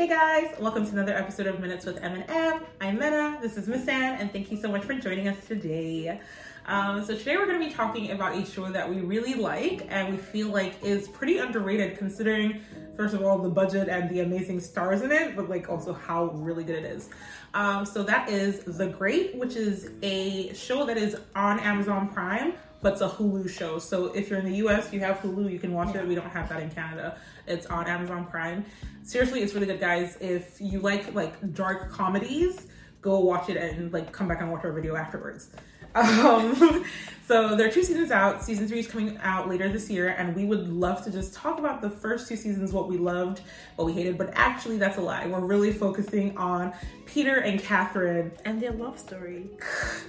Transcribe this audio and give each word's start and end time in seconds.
Hey 0.00 0.08
guys, 0.08 0.58
welcome 0.58 0.86
to 0.86 0.92
another 0.92 1.14
episode 1.14 1.46
of 1.46 1.60
Minutes 1.60 1.84
with 1.84 2.02
M 2.02 2.14
and 2.14 2.24
M. 2.30 2.62
I'm 2.80 2.98
Mena. 2.98 3.38
This 3.42 3.58
is 3.58 3.68
Miss 3.68 3.86
Ann, 3.86 4.18
and 4.18 4.32
thank 4.32 4.50
you 4.50 4.56
so 4.56 4.72
much 4.72 4.82
for 4.82 4.94
joining 4.94 5.28
us 5.28 5.36
today. 5.46 6.18
Um, 6.64 7.04
so 7.04 7.14
today 7.14 7.36
we're 7.36 7.44
going 7.44 7.60
to 7.60 7.66
be 7.66 7.70
talking 7.70 8.10
about 8.12 8.34
a 8.34 8.46
show 8.46 8.72
that 8.72 8.88
we 8.88 9.02
really 9.02 9.34
like 9.34 9.86
and 9.90 10.10
we 10.10 10.16
feel 10.16 10.48
like 10.48 10.82
is 10.82 11.06
pretty 11.06 11.36
underrated, 11.36 11.98
considering 11.98 12.62
first 12.96 13.12
of 13.12 13.22
all 13.22 13.36
the 13.40 13.50
budget 13.50 13.90
and 13.90 14.08
the 14.08 14.20
amazing 14.20 14.60
stars 14.60 15.02
in 15.02 15.12
it, 15.12 15.36
but 15.36 15.50
like 15.50 15.68
also 15.68 15.92
how 15.92 16.28
really 16.28 16.64
good 16.64 16.82
it 16.82 16.86
is. 16.86 17.10
Um, 17.52 17.84
so 17.84 18.02
that 18.04 18.30
is 18.30 18.60
The 18.60 18.86
Great, 18.86 19.34
which 19.34 19.54
is 19.54 19.90
a 20.00 20.54
show 20.54 20.86
that 20.86 20.96
is 20.96 21.14
on 21.36 21.60
Amazon 21.60 22.08
Prime 22.08 22.54
but 22.82 22.92
it's 22.92 23.02
a 23.02 23.08
Hulu 23.08 23.48
show. 23.48 23.78
So 23.78 24.06
if 24.06 24.30
you're 24.30 24.38
in 24.38 24.44
the 24.44 24.56
US, 24.66 24.92
you 24.92 25.00
have 25.00 25.18
Hulu, 25.18 25.50
you 25.50 25.58
can 25.58 25.72
watch 25.72 25.94
it. 25.94 26.06
We 26.06 26.14
don't 26.14 26.30
have 26.30 26.48
that 26.48 26.62
in 26.62 26.70
Canada. 26.70 27.18
It's 27.46 27.66
on 27.66 27.86
Amazon 27.86 28.26
Prime. 28.26 28.64
Seriously, 29.02 29.42
it's 29.42 29.54
really 29.54 29.66
good, 29.66 29.80
guys. 29.80 30.16
If 30.20 30.60
you 30.60 30.80
like 30.80 31.14
like 31.14 31.54
dark 31.54 31.90
comedies, 31.90 32.66
go 33.02 33.20
watch 33.20 33.48
it 33.48 33.56
and 33.56 33.92
like 33.92 34.12
come 34.12 34.28
back 34.28 34.40
and 34.40 34.50
watch 34.50 34.64
our 34.64 34.72
video 34.72 34.96
afterwards. 34.96 35.50
Um, 35.92 36.84
so 37.26 37.56
there 37.56 37.66
are 37.66 37.70
two 37.70 37.82
seasons 37.82 38.12
out. 38.12 38.44
Season 38.44 38.68
three 38.68 38.78
is 38.78 38.86
coming 38.86 39.18
out 39.22 39.48
later 39.48 39.68
this 39.68 39.90
year, 39.90 40.10
and 40.10 40.36
we 40.36 40.44
would 40.44 40.68
love 40.68 41.02
to 41.02 41.10
just 41.10 41.34
talk 41.34 41.58
about 41.58 41.82
the 41.82 41.90
first 41.90 42.28
two 42.28 42.36
seasons, 42.36 42.72
what 42.72 42.88
we 42.88 42.96
loved, 42.96 43.40
what 43.74 43.86
we 43.86 43.92
hated. 43.92 44.16
But 44.16 44.30
actually, 44.34 44.78
that's 44.78 44.98
a 44.98 45.00
lie. 45.00 45.26
We're 45.26 45.40
really 45.40 45.72
focusing 45.72 46.36
on 46.36 46.72
Peter 47.06 47.38
and 47.38 47.60
Catherine 47.60 48.30
and 48.44 48.62
their 48.62 48.70
love 48.70 49.00
story. 49.00 49.50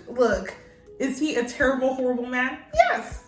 Look, 0.08 0.54
is 1.02 1.18
he 1.20 1.36
a 1.36 1.44
terrible, 1.44 1.96
horrible 1.96 2.28
man? 2.28 2.60
Yes. 2.74 3.24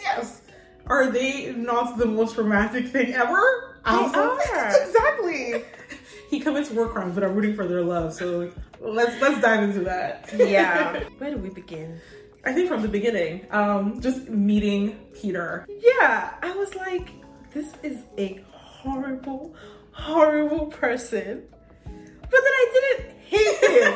Yes. 0.00 0.42
Are 0.86 1.10
they 1.10 1.52
not 1.52 1.98
the 1.98 2.06
most 2.06 2.36
romantic 2.36 2.88
thing 2.88 3.12
ever? 3.14 3.74
They 3.84 3.90
are. 3.90 4.38
exactly. 4.80 5.64
he 6.30 6.38
commits 6.38 6.70
war 6.70 6.88
crimes, 6.88 7.14
but 7.14 7.24
I'm 7.24 7.34
rooting 7.34 7.56
for 7.56 7.66
their 7.66 7.82
love. 7.82 8.14
So 8.14 8.52
let's 8.80 9.20
let's 9.20 9.40
dive 9.40 9.64
into 9.64 9.80
that. 9.80 10.30
Yeah. 10.36 11.02
Where 11.18 11.32
do 11.32 11.38
we 11.38 11.50
begin? 11.50 12.00
I 12.44 12.52
think 12.52 12.68
from 12.68 12.82
the 12.82 12.88
beginning, 12.88 13.46
um, 13.50 14.00
just 14.00 14.28
meeting 14.28 14.96
Peter. 15.12 15.66
Yeah, 15.68 16.34
I 16.42 16.54
was 16.54 16.76
like, 16.76 17.08
this 17.52 17.72
is 17.82 18.04
a 18.18 18.40
horrible, 18.52 19.56
horrible 19.90 20.66
person. 20.66 21.42
But 21.84 22.30
then 22.30 22.52
I 22.52 22.94
didn't 22.98 23.16
hate 23.18 23.56
him. 23.56 23.92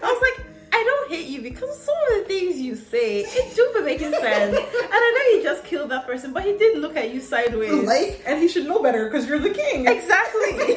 I 0.00 0.12
was 0.12 0.22
like, 0.22 0.47
don't 0.88 1.10
hate 1.10 1.26
you 1.26 1.42
because 1.42 1.78
some 1.78 1.94
of 1.94 2.18
the 2.18 2.24
things 2.24 2.58
you 2.60 2.74
say 2.74 3.20
it 3.20 3.54
do 3.54 3.72
be 3.74 3.84
making 3.84 4.12
sense. 4.12 4.56
and 4.56 4.92
I 4.92 5.30
know 5.32 5.38
he 5.38 5.42
just 5.42 5.64
killed 5.64 5.90
that 5.90 6.06
person, 6.06 6.32
but 6.32 6.44
he 6.44 6.56
did 6.56 6.78
look 6.78 6.96
at 6.96 7.12
you 7.12 7.20
sideways. 7.20 7.86
Like, 7.86 8.22
and 8.26 8.40
he 8.40 8.48
should 8.48 8.66
know 8.66 8.82
better 8.82 9.04
because 9.04 9.28
you're 9.28 9.38
the 9.38 9.50
king. 9.50 9.86
Exactly. 9.86 10.76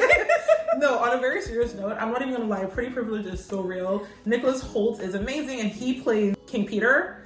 no, 0.78 0.98
on 0.98 1.16
a 1.16 1.20
very 1.20 1.40
serious 1.40 1.74
note, 1.74 1.96
I'm 1.98 2.12
not 2.12 2.22
even 2.22 2.34
gonna 2.34 2.46
lie, 2.46 2.64
Pretty 2.64 2.90
Privilege 2.90 3.26
is 3.26 3.44
so 3.44 3.60
real. 3.60 4.06
Nicholas 4.24 4.62
Hoult 4.62 5.00
is 5.00 5.14
amazing 5.14 5.60
and 5.60 5.70
he 5.70 6.00
plays 6.00 6.36
King 6.46 6.66
Peter. 6.66 7.18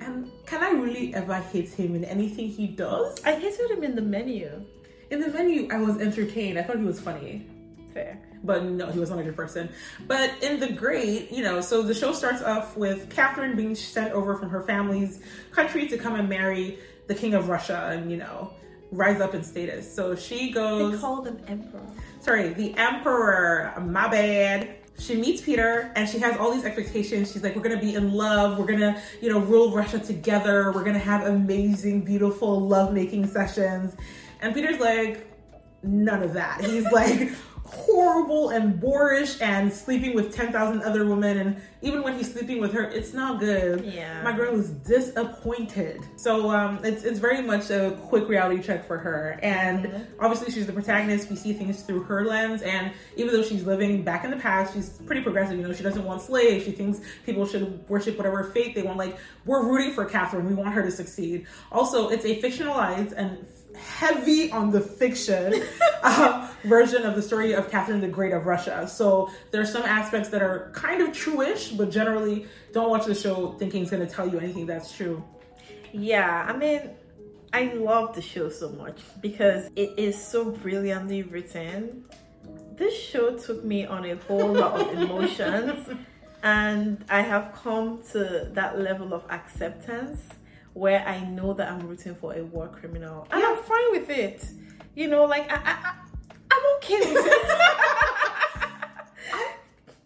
And 0.00 0.30
can 0.46 0.62
I 0.62 0.70
really 0.70 1.14
ever 1.14 1.34
hate 1.34 1.68
him 1.70 1.94
in 1.94 2.04
anything 2.04 2.48
he 2.48 2.66
does? 2.66 3.16
I 3.24 3.34
hated 3.36 3.70
him 3.70 3.82
in 3.82 3.94
the 3.94 4.02
menu. 4.02 4.64
In 5.10 5.20
the 5.20 5.28
menu, 5.28 5.68
I 5.70 5.78
was 5.78 5.98
entertained. 5.98 6.58
I 6.58 6.62
thought 6.62 6.78
he 6.78 6.84
was 6.84 7.00
funny. 7.00 7.46
Fair 7.96 8.26
but 8.46 8.64
no, 8.64 8.86
he 8.90 8.98
was 8.98 9.10
not 9.10 9.18
a 9.18 9.22
good 9.22 9.36
person. 9.36 9.68
But 10.06 10.42
in 10.42 10.60
The 10.60 10.72
Great, 10.72 11.32
you 11.32 11.42
know, 11.42 11.60
so 11.60 11.82
the 11.82 11.94
show 11.94 12.12
starts 12.12 12.42
off 12.42 12.76
with 12.76 13.10
Catherine 13.10 13.56
being 13.56 13.74
sent 13.74 14.12
over 14.12 14.36
from 14.36 14.48
her 14.50 14.62
family's 14.62 15.20
country 15.50 15.88
to 15.88 15.98
come 15.98 16.14
and 16.14 16.28
marry 16.28 16.78
the 17.08 17.14
king 17.14 17.34
of 17.34 17.48
Russia 17.48 17.90
and, 17.92 18.10
you 18.10 18.16
know, 18.16 18.52
rise 18.92 19.20
up 19.20 19.34
in 19.34 19.42
status. 19.42 19.92
So 19.92 20.14
she 20.14 20.50
goes. 20.50 20.92
They 20.92 20.98
call 20.98 21.22
them 21.22 21.40
emperor. 21.48 21.86
Sorry, 22.20 22.52
the 22.52 22.74
emperor. 22.76 23.74
My 23.84 24.08
bad. 24.08 24.76
She 24.98 25.14
meets 25.14 25.42
Peter 25.42 25.92
and 25.94 26.08
she 26.08 26.18
has 26.20 26.38
all 26.38 26.54
these 26.54 26.64
expectations. 26.64 27.30
She's 27.30 27.42
like, 27.42 27.54
we're 27.54 27.62
gonna 27.62 27.80
be 27.80 27.94
in 27.94 28.14
love. 28.14 28.58
We're 28.58 28.66
gonna, 28.66 29.02
you 29.20 29.30
know, 29.30 29.40
rule 29.40 29.74
Russia 29.74 29.98
together. 29.98 30.72
We're 30.72 30.84
gonna 30.84 30.98
have 30.98 31.26
amazing, 31.26 32.02
beautiful 32.02 32.60
love-making 32.60 33.26
sessions. 33.26 33.94
And 34.40 34.54
Peter's 34.54 34.80
like, 34.80 35.30
none 35.82 36.22
of 36.22 36.32
that. 36.32 36.64
He's 36.64 36.84
like, 36.92 37.30
horrible 37.66 38.50
and 38.50 38.80
boorish 38.80 39.40
and 39.40 39.72
sleeping 39.72 40.14
with 40.14 40.34
10,000 40.34 40.82
other 40.82 41.06
women. 41.06 41.38
And 41.38 41.60
even 41.82 42.02
when 42.02 42.16
he's 42.16 42.32
sleeping 42.32 42.60
with 42.60 42.72
her, 42.72 42.82
it's 42.82 43.12
not 43.12 43.40
good. 43.40 43.84
Yeah. 43.84 44.22
My 44.22 44.32
girl 44.32 44.58
is 44.58 44.70
disappointed. 44.70 46.00
So 46.16 46.50
um, 46.50 46.84
it's, 46.84 47.04
it's 47.04 47.18
very 47.18 47.42
much 47.42 47.70
a 47.70 47.98
quick 48.08 48.28
reality 48.28 48.62
check 48.62 48.86
for 48.86 48.98
her. 48.98 49.38
And 49.42 49.86
mm-hmm. 49.86 50.24
obviously, 50.24 50.52
she's 50.52 50.66
the 50.66 50.72
protagonist. 50.72 51.28
We 51.30 51.36
see 51.36 51.52
things 51.52 51.82
through 51.82 52.04
her 52.04 52.24
lens. 52.24 52.62
And 52.62 52.92
even 53.16 53.32
though 53.32 53.42
she's 53.42 53.64
living 53.64 54.02
back 54.02 54.24
in 54.24 54.30
the 54.30 54.36
past, 54.36 54.74
she's 54.74 54.90
pretty 54.90 55.22
progressive. 55.22 55.58
You 55.58 55.66
know, 55.66 55.74
she 55.74 55.82
doesn't 55.82 56.04
want 56.04 56.22
slaves. 56.22 56.64
She 56.64 56.72
thinks 56.72 57.00
people 57.24 57.46
should 57.46 57.88
worship 57.88 58.16
whatever 58.16 58.44
faith 58.44 58.74
they 58.74 58.82
want. 58.82 58.98
Like, 58.98 59.18
we're 59.44 59.64
rooting 59.64 59.92
for 59.92 60.04
Catherine. 60.04 60.46
We 60.46 60.54
want 60.54 60.72
her 60.74 60.82
to 60.82 60.90
succeed. 60.90 61.46
Also, 61.70 62.08
it's 62.08 62.24
a 62.24 62.40
fictionalized 62.40 63.12
and 63.16 63.46
heavy 63.76 64.50
on 64.50 64.70
the 64.70 64.80
fiction 64.80 65.62
uh, 66.02 66.52
version 66.64 67.04
of 67.04 67.14
the 67.14 67.22
story 67.22 67.52
of 67.52 67.70
Catherine 67.70 68.00
the 68.00 68.08
Great 68.08 68.32
of 68.32 68.46
Russia. 68.46 68.86
So 68.88 69.30
there's 69.50 69.72
some 69.72 69.82
aspects 69.82 70.28
that 70.30 70.42
are 70.42 70.70
kind 70.74 71.02
of 71.02 71.12
true-ish, 71.12 71.70
but 71.70 71.90
generally 71.90 72.46
don't 72.72 72.90
watch 72.90 73.06
the 73.06 73.14
show 73.14 73.52
thinking 73.58 73.82
it's 73.82 73.90
going 73.90 74.06
to 74.06 74.12
tell 74.12 74.28
you 74.28 74.38
anything 74.38 74.66
that's 74.66 74.94
true. 74.94 75.22
Yeah, 75.92 76.46
I 76.48 76.56
mean, 76.56 76.90
I 77.52 77.72
love 77.74 78.14
the 78.14 78.22
show 78.22 78.50
so 78.50 78.70
much 78.70 79.00
because 79.20 79.70
it 79.76 79.98
is 79.98 80.20
so 80.20 80.50
brilliantly 80.50 81.22
written. 81.22 82.04
This 82.76 82.94
show 82.94 83.36
took 83.36 83.64
me 83.64 83.86
on 83.86 84.04
a 84.04 84.16
whole 84.16 84.52
lot 84.52 84.80
of 84.80 84.92
emotions, 85.00 85.88
and 86.42 87.04
I 87.08 87.22
have 87.22 87.54
come 87.54 88.02
to 88.12 88.50
that 88.52 88.78
level 88.78 89.14
of 89.14 89.24
acceptance 89.30 90.20
where 90.76 91.02
I 91.08 91.24
know 91.24 91.54
that 91.54 91.72
I'm 91.72 91.80
rooting 91.80 92.14
for 92.14 92.34
a 92.34 92.44
war 92.44 92.68
criminal, 92.68 93.26
and 93.30 93.40
yeah. 93.40 93.48
I'm 93.48 93.62
fine 93.62 93.92
with 93.92 94.10
it. 94.10 94.46
You 94.94 95.08
know, 95.08 95.24
like 95.24 95.50
I, 95.50 95.56
I, 95.56 95.94
I 96.50 96.54
am 96.54 96.76
okay 96.76 96.98
with 96.98 97.24
it. 97.26 97.48
I, 99.32 99.54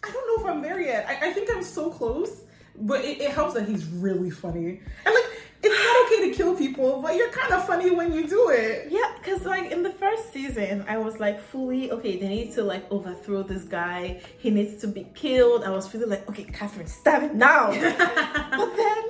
I 0.05 0.11
don't 0.13 0.29
know 0.29 0.45
if 0.45 0.49
I'm 0.49 0.63
there 0.63 0.81
yet. 0.81 1.07
I, 1.09 1.29
I 1.29 1.33
think 1.33 1.51
I'm 1.53 1.65
so 1.65 1.91
close, 1.91 2.43
but 2.77 3.05
it, 3.05 3.21
it 3.21 3.33
helps 3.33 3.55
that 3.55 3.67
he's 3.67 3.85
really 3.87 4.31
funny. 4.31 4.81
And 5.05 5.13
like, 5.13 5.25
it's 5.61 5.75
not 5.75 6.07
okay 6.07 6.31
to 6.31 6.37
kill 6.37 6.55
people, 6.55 7.03
but 7.03 7.17
you're 7.17 7.33
kind 7.33 7.53
of 7.53 7.67
funny 7.67 7.91
when 7.91 8.13
you 8.13 8.29
do 8.29 8.51
it. 8.51 8.87
Yeah, 8.91 9.13
because 9.19 9.45
like 9.45 9.73
in 9.73 9.83
the 9.83 9.91
first 9.91 10.33
season, 10.33 10.85
I 10.87 10.99
was 10.99 11.19
like 11.19 11.41
fully 11.41 11.91
okay. 11.91 12.17
They 12.17 12.29
need 12.29 12.53
to 12.53 12.63
like 12.63 12.89
overthrow 12.93 13.43
this 13.43 13.65
guy. 13.65 14.21
He 14.39 14.51
needs 14.51 14.81
to 14.83 14.87
be 14.87 15.09
killed. 15.15 15.65
I 15.65 15.71
was 15.71 15.89
feeling 15.89 16.11
like, 16.11 16.29
okay, 16.31 16.45
Catherine, 16.45 16.87
stab 16.87 17.25
it 17.25 17.35
now. 17.35 17.67
but 18.57 18.77
then, 18.77 19.05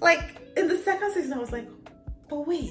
like 0.00 0.41
in 0.62 0.68
the 0.68 0.78
second 0.78 1.12
season, 1.12 1.32
I 1.34 1.38
was 1.38 1.52
like, 1.52 1.68
but 2.28 2.46
wait. 2.46 2.70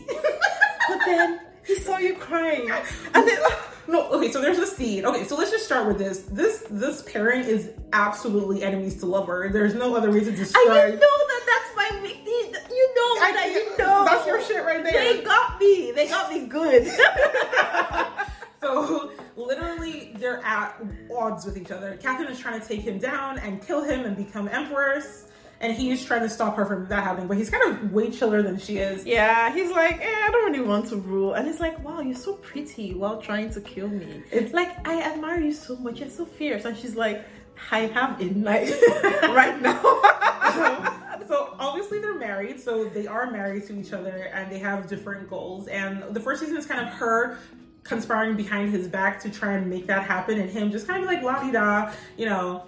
but 0.87 0.99
then 1.05 1.41
he 1.65 1.75
saw 1.75 1.97
you 1.97 2.15
crying. 2.15 2.69
And 3.13 3.27
then 3.27 3.39
no, 3.87 4.09
okay, 4.11 4.31
so 4.31 4.41
there's 4.41 4.57
a 4.57 4.65
scene. 4.65 5.05
Okay, 5.05 5.25
so 5.25 5.35
let's 5.35 5.51
just 5.51 5.65
start 5.65 5.87
with 5.87 5.97
this. 5.97 6.21
This 6.21 6.65
this 6.69 7.03
pairing 7.03 7.43
is 7.43 7.71
absolutely 7.93 8.63
enemies 8.63 8.97
to 9.01 9.05
lover. 9.05 9.49
There's 9.51 9.73
no 9.73 9.95
other 9.95 10.09
reason 10.09 10.33
to 10.33 10.39
describe. 10.39 10.67
I 10.69 10.89
know 10.91 10.97
that 10.99 11.43
that's 11.45 11.75
my 11.75 11.89
you 12.03 12.93
know 12.95 13.25
I, 13.25 13.31
that 13.33 13.51
you 13.51 13.77
know. 13.77 14.05
That's 14.05 14.25
your 14.25 14.41
shit 14.41 14.63
right 14.63 14.83
there. 14.83 14.93
They 14.93 15.23
got 15.23 15.59
me. 15.59 15.91
They 15.91 16.07
got 16.07 16.31
me 16.31 16.47
good. 16.47 16.87
so 18.61 19.11
literally 19.35 20.13
they're 20.15 20.43
at 20.45 20.81
odds 21.15 21.45
with 21.45 21.57
each 21.57 21.71
other. 21.71 21.97
Catherine 22.01 22.31
is 22.31 22.39
trying 22.39 22.61
to 22.61 22.65
take 22.65 22.81
him 22.81 22.97
down 22.97 23.39
and 23.39 23.61
kill 23.61 23.83
him 23.83 24.05
and 24.05 24.15
become 24.15 24.47
empress 24.47 25.27
and 25.61 25.73
he's 25.73 26.03
trying 26.03 26.21
to 26.21 26.29
stop 26.29 26.55
her 26.57 26.65
from 26.65 26.87
that 26.87 27.03
happening. 27.03 27.27
But 27.27 27.37
he's 27.37 27.49
kind 27.49 27.71
of 27.71 27.93
way 27.93 28.09
chiller 28.09 28.41
than 28.41 28.57
she 28.57 28.79
is. 28.79 29.05
Yeah, 29.05 29.53
he's 29.53 29.71
like, 29.71 30.01
eh, 30.01 30.25
I 30.25 30.29
don't 30.31 30.51
really 30.51 30.67
want 30.67 30.89
to 30.89 30.97
rule, 30.97 31.33
and 31.33 31.47
it's 31.47 31.59
like, 31.59 31.79
wow, 31.85 32.01
you're 32.01 32.15
so 32.15 32.33
pretty 32.33 32.93
while 32.93 33.21
trying 33.21 33.51
to 33.51 33.61
kill 33.61 33.87
me. 33.87 34.23
It's 34.31 34.53
like 34.53 34.85
I 34.87 35.01
admire 35.03 35.39
you 35.39 35.53
so 35.53 35.75
much. 35.77 35.99
You're 35.99 36.09
so 36.09 36.25
fierce, 36.25 36.65
and 36.65 36.75
she's 36.75 36.95
like, 36.95 37.23
I 37.71 37.81
have 37.81 38.19
a 38.19 38.25
knife 38.45 38.81
right 39.23 39.61
now. 39.61 39.81
so, 41.27 41.55
obviously 41.59 41.99
they're 41.99 42.17
married, 42.17 42.59
so 42.59 42.85
they 42.85 43.05
are 43.05 43.29
married 43.29 43.67
to 43.67 43.79
each 43.79 43.93
other, 43.93 44.31
and 44.33 44.51
they 44.51 44.59
have 44.59 44.87
different 44.87 45.29
goals. 45.29 45.67
And 45.67 46.03
the 46.13 46.19
first 46.19 46.41
season 46.41 46.57
is 46.57 46.65
kind 46.65 46.81
of 46.81 46.91
her 46.95 47.37
conspiring 47.83 48.35
behind 48.35 48.71
his 48.71 48.87
back 48.87 49.19
to 49.19 49.29
try 49.29 49.53
and 49.53 49.69
make 49.69 49.85
that 49.87 50.03
happen, 50.03 50.39
and 50.39 50.49
him 50.49 50.71
just 50.71 50.87
kind 50.87 51.03
of 51.03 51.07
like 51.07 51.21
la 51.21 51.39
di 51.39 51.51
da, 51.51 51.91
you 52.17 52.25
know, 52.25 52.65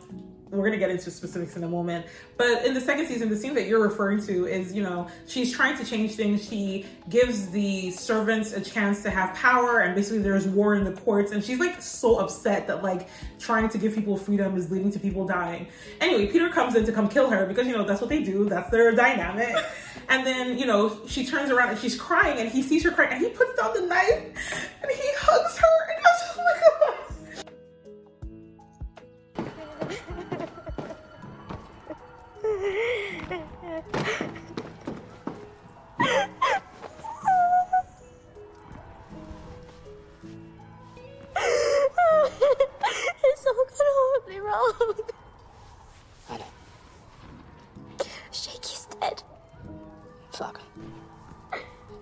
we're 0.54 0.66
gonna 0.66 0.78
get 0.78 0.92
into 0.92 1.10
specifics 1.10 1.56
in 1.58 1.64
a 1.64 1.68
moment. 1.68 2.06
But 2.38 2.66
in 2.66 2.74
the 2.74 2.82
second 2.82 3.08
season, 3.08 3.30
the 3.30 3.36
scene 3.36 3.54
that 3.56 3.68
you're 3.68 3.82
referring 3.82 4.22
to 4.26 4.46
is, 4.46 4.74
you 4.74 4.84
know, 4.84 5.08
she's 5.28 5.52
trying 5.52 5.78
to 5.78 5.86
change 5.86 6.16
things. 6.16 6.48
She 6.48 6.86
gives 7.10 7.50
the 7.50 7.92
servants 7.92 8.54
a 8.54 8.62
chance 8.62 9.02
to 9.04 9.10
have 9.10 9.36
power, 9.36 9.80
and 9.80 9.96
basically 9.96 10.20
there's 10.20 10.48
war 10.48 10.76
in 10.76 10.84
the 10.84 10.94
courts, 10.94 11.32
and 11.32 11.44
she's 11.44 11.60
like 11.60 11.82
so 11.82 12.18
upset 12.18 12.68
that 12.68 12.84
like 12.84 13.10
trying 13.40 13.70
to 13.70 13.78
give 13.78 13.96
people 13.96 14.16
freedom 14.16 14.56
is 14.56 14.70
leading 14.72 14.92
to 14.92 15.00
people 15.00 15.26
dying. 15.26 15.68
Anyway, 16.00 16.28
Peter 16.28 16.50
comes 16.50 16.76
in 16.76 16.86
to 16.86 16.92
come 16.92 17.10
kill 17.10 17.30
her 17.30 17.46
because 17.46 17.68
you 17.68 17.74
know 17.74 17.84
that's 17.84 18.02
what 18.02 18.10
they 18.10 18.24
do. 18.24 18.46
That's 18.46 18.70
their 18.70 18.92
dynamic. 18.94 19.56
and 20.10 20.26
then 20.26 20.58
you 20.58 20.66
know 20.66 21.00
she 21.08 21.26
turns 21.26 21.50
around 21.50 21.70
and 21.70 21.80
she's 21.80 22.00
crying, 22.00 22.40
and 22.40 22.50
he 22.50 22.62
sees 22.62 22.84
her 22.84 22.92
crying, 22.92 23.14
and 23.14 23.22
he 23.24 23.30
puts 23.30 23.60
down 23.60 23.74
the 23.74 23.82
knife 23.82 24.24
and 24.82 24.92
he 24.92 25.10
hugs 25.18 25.58
her, 25.58 25.96
and 25.96 26.06
I 26.06 26.10
was 26.10 26.22
just 26.22 26.38
like. 26.38 26.46
Oh 26.86 27.03
it's 32.64 32.72
all 43.46 43.66
gone 43.68 43.92
horribly 44.00 44.40
wrong. 44.40 44.74
I 46.30 46.38
know. 46.38 46.46
Shakey's 48.32 48.88
dead. 49.02 49.22
Fuck. 50.32 50.62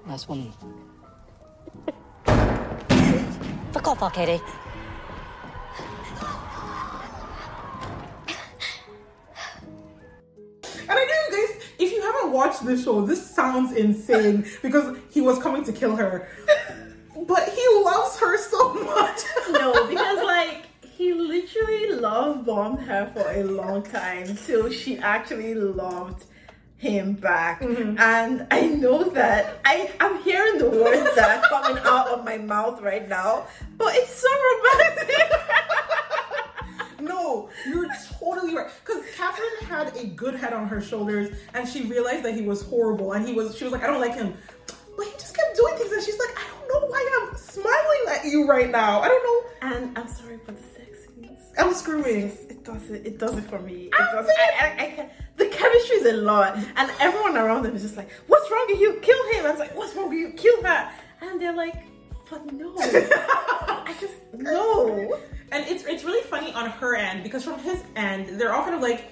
Nice 0.05 0.27
woman. 0.27 0.53
Fuck 3.71 3.87
off, 3.87 4.03
Arkady. 4.03 4.39
If 12.31 12.37
you 12.37 12.47
haven't 12.47 12.63
watched 12.63 12.65
this 12.65 12.83
show, 12.83 13.05
this 13.05 13.25
sounds 13.25 13.73
insane 13.73 14.45
because 14.61 14.97
he 15.09 15.21
was 15.21 15.39
coming 15.39 15.63
to 15.63 15.73
kill 15.73 15.95
her. 15.95 16.27
But 17.27 17.49
he 17.49 17.83
loves 17.83 18.19
her 18.19 18.37
so 18.37 18.73
much. 18.73 19.19
No, 19.51 19.87
because 19.89 20.23
like 20.23 20.67
he 20.85 21.13
literally 21.13 21.93
love 21.93 22.45
bombed 22.45 22.79
her 22.81 23.11
for 23.13 23.29
a 23.31 23.43
long 23.43 23.83
time 23.83 24.35
till 24.45 24.71
she 24.71 24.97
actually 24.97 25.55
loved 25.55 26.25
him 26.77 27.13
back. 27.13 27.61
Mm-hmm. 27.61 27.99
And 27.99 28.47
I 28.49 28.61
know 28.67 29.03
that 29.09 29.59
I 29.65 29.91
I'm 29.99 30.21
hearing 30.23 30.57
the 30.57 30.69
words 30.69 31.15
that 31.15 31.43
are 31.43 31.49
coming 31.49 31.83
out 31.85 32.07
of 32.07 32.25
my 32.25 32.37
mouth 32.37 32.81
right 32.81 33.07
now, 33.07 33.45
but 33.77 33.93
it's 33.95 34.15
so 34.15 34.29
romantic. 34.29 35.31
No, 37.01 37.49
you're 37.67 37.87
totally 38.19 38.55
right. 38.55 38.69
Because 38.85 39.03
Catherine 39.15 39.67
had 39.67 39.95
a 39.97 40.05
good 40.05 40.35
head 40.35 40.53
on 40.53 40.67
her 40.67 40.81
shoulders, 40.81 41.35
and 41.53 41.67
she 41.67 41.83
realized 41.83 42.23
that 42.23 42.35
he 42.35 42.41
was 42.41 42.61
horrible, 42.63 43.13
and 43.13 43.27
he 43.27 43.33
was. 43.33 43.57
She 43.57 43.63
was 43.63 43.73
like, 43.73 43.83
I 43.83 43.87
don't 43.87 44.01
like 44.01 44.15
him, 44.15 44.33
but 44.97 45.05
he 45.05 45.11
just 45.13 45.35
kept 45.35 45.55
doing 45.55 45.75
things, 45.77 45.91
and 45.91 46.03
she's 46.03 46.19
like, 46.19 46.37
I 46.37 46.47
don't 46.47 46.67
know 46.67 46.87
why 46.87 47.27
I'm 47.29 47.37
smiling 47.37 48.03
at 48.09 48.25
you 48.25 48.47
right 48.47 48.69
now. 48.69 49.01
I 49.01 49.07
don't 49.07 49.23
know. 49.23 49.49
and 49.77 49.97
I'm 49.97 50.07
sorry 50.07 50.37
for 50.45 50.51
the 50.51 50.61
sex 50.61 51.05
scenes. 51.05 51.39
I'm 51.57 51.73
screaming. 51.73 52.31
It 52.49 52.63
does 52.63 52.89
it. 52.89 53.05
It 53.05 53.17
does 53.17 53.37
it 53.37 53.43
for 53.45 53.59
me. 53.59 53.85
It 53.85 53.91
does. 53.91 54.27
I, 54.27 54.65
I, 54.79 54.83
I 54.83 54.91
can, 54.91 55.09
the 55.37 55.45
chemistry 55.47 55.97
is 55.97 56.05
a 56.05 56.17
lot, 56.17 56.57
and 56.75 56.91
everyone 56.99 57.35
around 57.37 57.63
them 57.63 57.75
is 57.75 57.81
just 57.81 57.97
like, 57.97 58.09
"What's 58.27 58.49
wrong 58.51 58.65
with 58.69 58.79
you? 58.79 58.99
Kill 59.01 59.31
him!" 59.33 59.45
I 59.45 59.51
was 59.51 59.59
like, 59.59 59.75
"What's 59.75 59.95
wrong 59.95 60.09
with 60.09 60.19
you? 60.19 60.31
Kill 60.33 60.63
her!" 60.63 60.91
And 61.21 61.39
they're 61.39 61.55
like, 61.55 61.75
"But 62.31 62.51
no, 62.53 62.73
I 62.79 63.93
just 63.99 64.13
no." 64.33 65.17
And 65.51 65.65
it's 65.67 65.83
it's 65.85 66.03
really 66.03 66.23
funny 66.23 66.53
on 66.53 66.69
her 66.69 66.95
end 66.95 67.23
because 67.23 67.43
from 67.43 67.59
his 67.59 67.83
end, 67.95 68.39
they're 68.39 68.53
all 68.53 68.63
kind 68.63 68.75
of 68.75 68.81
like 68.81 69.11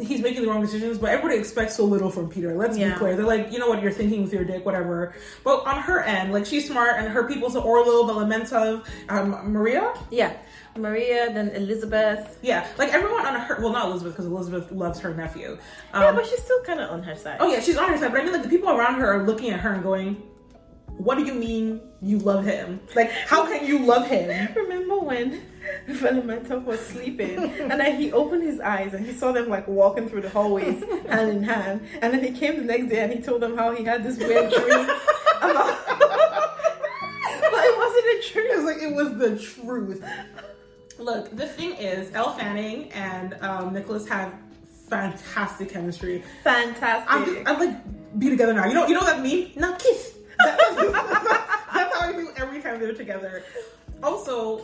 he's 0.00 0.20
making 0.20 0.42
the 0.42 0.48
wrong 0.48 0.60
decisions, 0.60 0.98
but 0.98 1.08
everybody 1.08 1.38
expects 1.40 1.74
so 1.76 1.82
little 1.84 2.10
from 2.10 2.28
Peter. 2.28 2.54
Let's 2.54 2.76
Yeah. 2.76 2.92
be 2.92 2.98
clear. 2.98 3.16
They're 3.16 3.24
like, 3.24 3.50
you 3.52 3.58
know 3.58 3.68
what, 3.68 3.82
you're 3.82 3.90
thinking 3.92 4.22
with 4.22 4.34
your 4.34 4.44
dick, 4.44 4.66
whatever. 4.66 5.14
But 5.44 5.64
on 5.66 5.80
her 5.80 6.00
end, 6.02 6.30
like 6.30 6.44
she's 6.44 6.66
smart 6.68 6.96
and 6.98 7.08
her 7.08 7.24
people, 7.26 7.48
so 7.48 7.62
Orlo, 7.62 8.06
Velementov, 8.06 8.84
um, 9.08 9.50
Maria, 9.50 9.94
Yeah, 10.10 10.34
Maria, 10.76 11.32
then 11.32 11.48
Elizabeth. 11.50 12.38
yeah, 12.42 12.66
like 12.76 12.92
everyone 12.92 13.24
on 13.24 13.40
her. 13.40 13.56
Well, 13.62 13.72
not 13.72 13.86
Elizabeth 13.86 14.12
because 14.12 14.26
Elizabeth 14.26 14.70
loves 14.72 14.98
her 15.00 15.14
nephew. 15.14 15.56
Um, 15.94 16.02
Yeah, 16.02 16.12
but 16.12 16.26
she's 16.26 16.42
still 16.42 16.60
kind 16.64 16.80
of 16.80 16.90
on 16.90 17.02
her 17.04 17.14
side. 17.16 17.38
oh 17.40 17.50
yeah, 17.50 17.60
she's 17.60 17.78
on 17.78 17.88
her 17.88 17.96
side. 17.96 18.12
But 18.12 18.20
I 18.20 18.24
mean, 18.24 18.34
like 18.34 18.42
the 18.42 18.50
people 18.50 18.68
around 18.68 18.96
her 19.00 19.06
are 19.10 19.22
looking 19.24 19.50
at 19.52 19.60
her 19.60 19.72
and 19.72 19.82
going, 19.82 20.22
"What 20.98 21.16
do 21.16 21.24
you 21.24 21.34
mean 21.34 21.80
you 22.02 22.18
love 22.18 22.44
him? 22.44 22.80
Like, 22.94 23.10
how 23.10 23.46
can 23.46 23.66
you 23.66 23.78
love 23.78 24.06
him?" 24.06 24.30
I 24.30 24.52
remember 24.58 24.98
when 24.98 25.42
Velementov 25.88 26.64
was 26.64 26.80
sleeping 26.80 27.38
and 27.38 27.80
then 27.80 27.96
he 28.00 28.12
opened 28.12 28.42
his 28.42 28.60
eyes 28.60 28.94
and 28.94 29.04
he 29.04 29.12
saw 29.12 29.32
them 29.32 29.48
like 29.48 29.66
walking 29.68 30.08
through 30.08 30.22
the 30.22 30.28
hallways 30.28 30.82
hand 31.08 31.30
in 31.30 31.42
hand 31.42 31.86
and 32.02 32.12
then 32.12 32.22
he 32.22 32.30
came 32.30 32.56
the 32.56 32.64
next 32.64 32.88
day 32.88 33.00
and 33.00 33.12
he 33.12 33.20
told 33.20 33.40
them 33.40 33.56
how 33.56 33.74
he 33.74 33.84
had 33.84 34.02
this 34.02 34.18
weird 34.18 34.50
dream 34.50 34.88
about 35.38 35.86
but 35.86 37.64
it 37.64 37.78
wasn't 37.78 38.06
a 38.06 38.32
dream. 38.32 38.46
It 38.50 38.56
was 38.56 38.64
like 38.64 38.82
it 38.82 38.94
was 38.94 39.18
the 39.18 39.38
truth. 39.38 40.04
Look, 40.98 41.36
the 41.36 41.46
thing 41.46 41.74
is, 41.76 42.12
Elle 42.12 42.32
Fanning 42.34 42.90
and 42.92 43.34
um, 43.40 43.72
Nicholas 43.72 44.08
have 44.08 44.34
fantastic 44.88 45.70
chemistry. 45.70 46.24
Fantastic. 46.42 47.08
I'm, 47.08 47.46
I'm 47.46 47.58
like 47.58 48.18
be 48.18 48.30
together 48.30 48.52
now. 48.52 48.66
You 48.66 48.74
know, 48.74 48.86
you 48.86 48.94
know 48.94 49.04
that 49.04 49.22
meme? 49.22 49.52
Now 49.56 49.76
kiss. 49.76 50.07
That- 50.38 51.64
that's 51.74 51.94
how 51.96 52.08
I 52.08 52.12
feel 52.12 52.32
every 52.36 52.60
time 52.62 52.78
they're 52.80 52.94
together. 52.94 53.42
Also, 54.02 54.62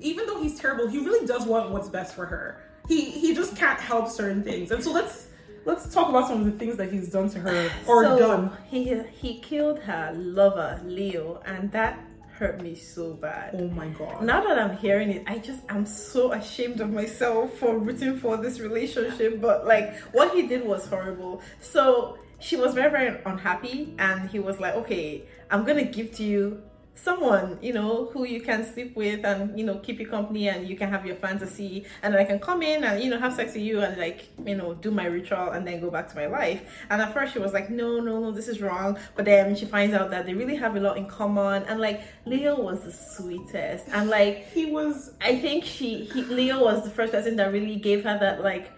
even 0.00 0.26
though 0.26 0.40
he's 0.42 0.58
terrible, 0.58 0.88
he 0.88 0.98
really 0.98 1.26
does 1.26 1.46
want 1.46 1.70
what's 1.70 1.88
best 1.88 2.14
for 2.14 2.26
her. 2.26 2.60
He 2.88 3.10
he 3.10 3.34
just 3.34 3.56
can't 3.56 3.78
help 3.80 4.08
certain 4.08 4.42
things. 4.42 4.70
And 4.72 4.82
so 4.82 4.92
let's 4.92 5.28
let's 5.64 5.92
talk 5.94 6.08
about 6.08 6.26
some 6.26 6.40
of 6.40 6.44
the 6.46 6.52
things 6.52 6.76
that 6.76 6.90
he's 6.92 7.08
done 7.08 7.28
to 7.30 7.38
her 7.38 7.70
or 7.86 8.04
so 8.04 8.18
done. 8.18 8.56
he 8.68 8.94
he 9.12 9.38
killed 9.40 9.78
her 9.80 10.12
lover 10.16 10.80
Leo 10.84 11.40
and 11.46 11.70
that 11.72 11.98
hurt 12.32 12.60
me 12.60 12.74
so 12.74 13.12
bad. 13.12 13.54
Oh 13.56 13.68
my 13.68 13.86
god. 13.90 14.22
Now 14.24 14.42
that 14.42 14.58
I'm 14.58 14.76
hearing 14.78 15.10
it, 15.10 15.22
I 15.28 15.38
just 15.38 15.60
I'm 15.68 15.86
so 15.86 16.32
ashamed 16.32 16.80
of 16.80 16.90
myself 16.90 17.56
for 17.58 17.78
rooting 17.78 18.18
for 18.18 18.36
this 18.36 18.58
relationship. 18.58 19.40
But 19.40 19.64
like 19.64 19.94
what 20.10 20.34
he 20.34 20.48
did 20.48 20.66
was 20.66 20.84
horrible. 20.86 21.40
So 21.60 22.18
she 22.42 22.56
was 22.56 22.74
very, 22.74 22.90
very 22.90 23.20
unhappy 23.24 23.94
and 23.98 24.28
he 24.28 24.38
was 24.38 24.60
like, 24.60 24.74
Okay, 24.74 25.22
I'm 25.50 25.64
gonna 25.64 25.84
give 25.84 26.12
to 26.16 26.24
you 26.24 26.62
someone, 26.94 27.58
you 27.62 27.72
know, 27.72 28.06
who 28.12 28.24
you 28.24 28.40
can 28.40 28.64
sleep 28.64 28.94
with 28.96 29.24
and 29.24 29.58
you 29.58 29.64
know, 29.64 29.76
keep 29.78 29.98
you 29.98 30.06
company 30.06 30.48
and 30.48 30.68
you 30.68 30.76
can 30.76 30.90
have 30.90 31.06
your 31.06 31.16
fantasy 31.16 31.84
and 32.02 32.14
I 32.14 32.24
can 32.24 32.38
come 32.38 32.62
in 32.62 32.84
and 32.84 33.02
you 33.02 33.10
know 33.10 33.18
have 33.18 33.34
sex 33.34 33.54
with 33.54 33.62
you 33.62 33.80
and 33.80 33.96
like, 33.96 34.26
you 34.44 34.54
know, 34.54 34.74
do 34.74 34.90
my 34.90 35.06
ritual 35.06 35.50
and 35.50 35.66
then 35.66 35.80
go 35.80 35.90
back 35.90 36.08
to 36.10 36.16
my 36.16 36.26
life. 36.26 36.62
And 36.90 37.00
at 37.00 37.12
first 37.12 37.32
she 37.32 37.38
was 37.38 37.52
like, 37.52 37.70
No, 37.70 38.00
no, 38.00 38.20
no, 38.20 38.30
this 38.30 38.48
is 38.48 38.60
wrong. 38.60 38.98
But 39.16 39.24
then 39.24 39.54
she 39.56 39.64
finds 39.64 39.94
out 39.94 40.10
that 40.10 40.26
they 40.26 40.34
really 40.34 40.56
have 40.56 40.76
a 40.76 40.80
lot 40.80 40.96
in 40.96 41.06
common 41.06 41.62
and 41.64 41.80
like 41.80 42.02
Leo 42.26 42.60
was 42.60 42.82
the 42.82 42.92
sweetest 42.92 43.86
and 43.92 44.10
like 44.10 44.48
He 44.52 44.66
was 44.66 45.12
I 45.20 45.38
think 45.38 45.64
she 45.64 46.04
he, 46.04 46.22
Leo 46.24 46.62
was 46.62 46.84
the 46.84 46.90
first 46.90 47.12
person 47.12 47.36
that 47.36 47.52
really 47.52 47.76
gave 47.76 48.04
her 48.04 48.18
that 48.18 48.42
like 48.42 48.70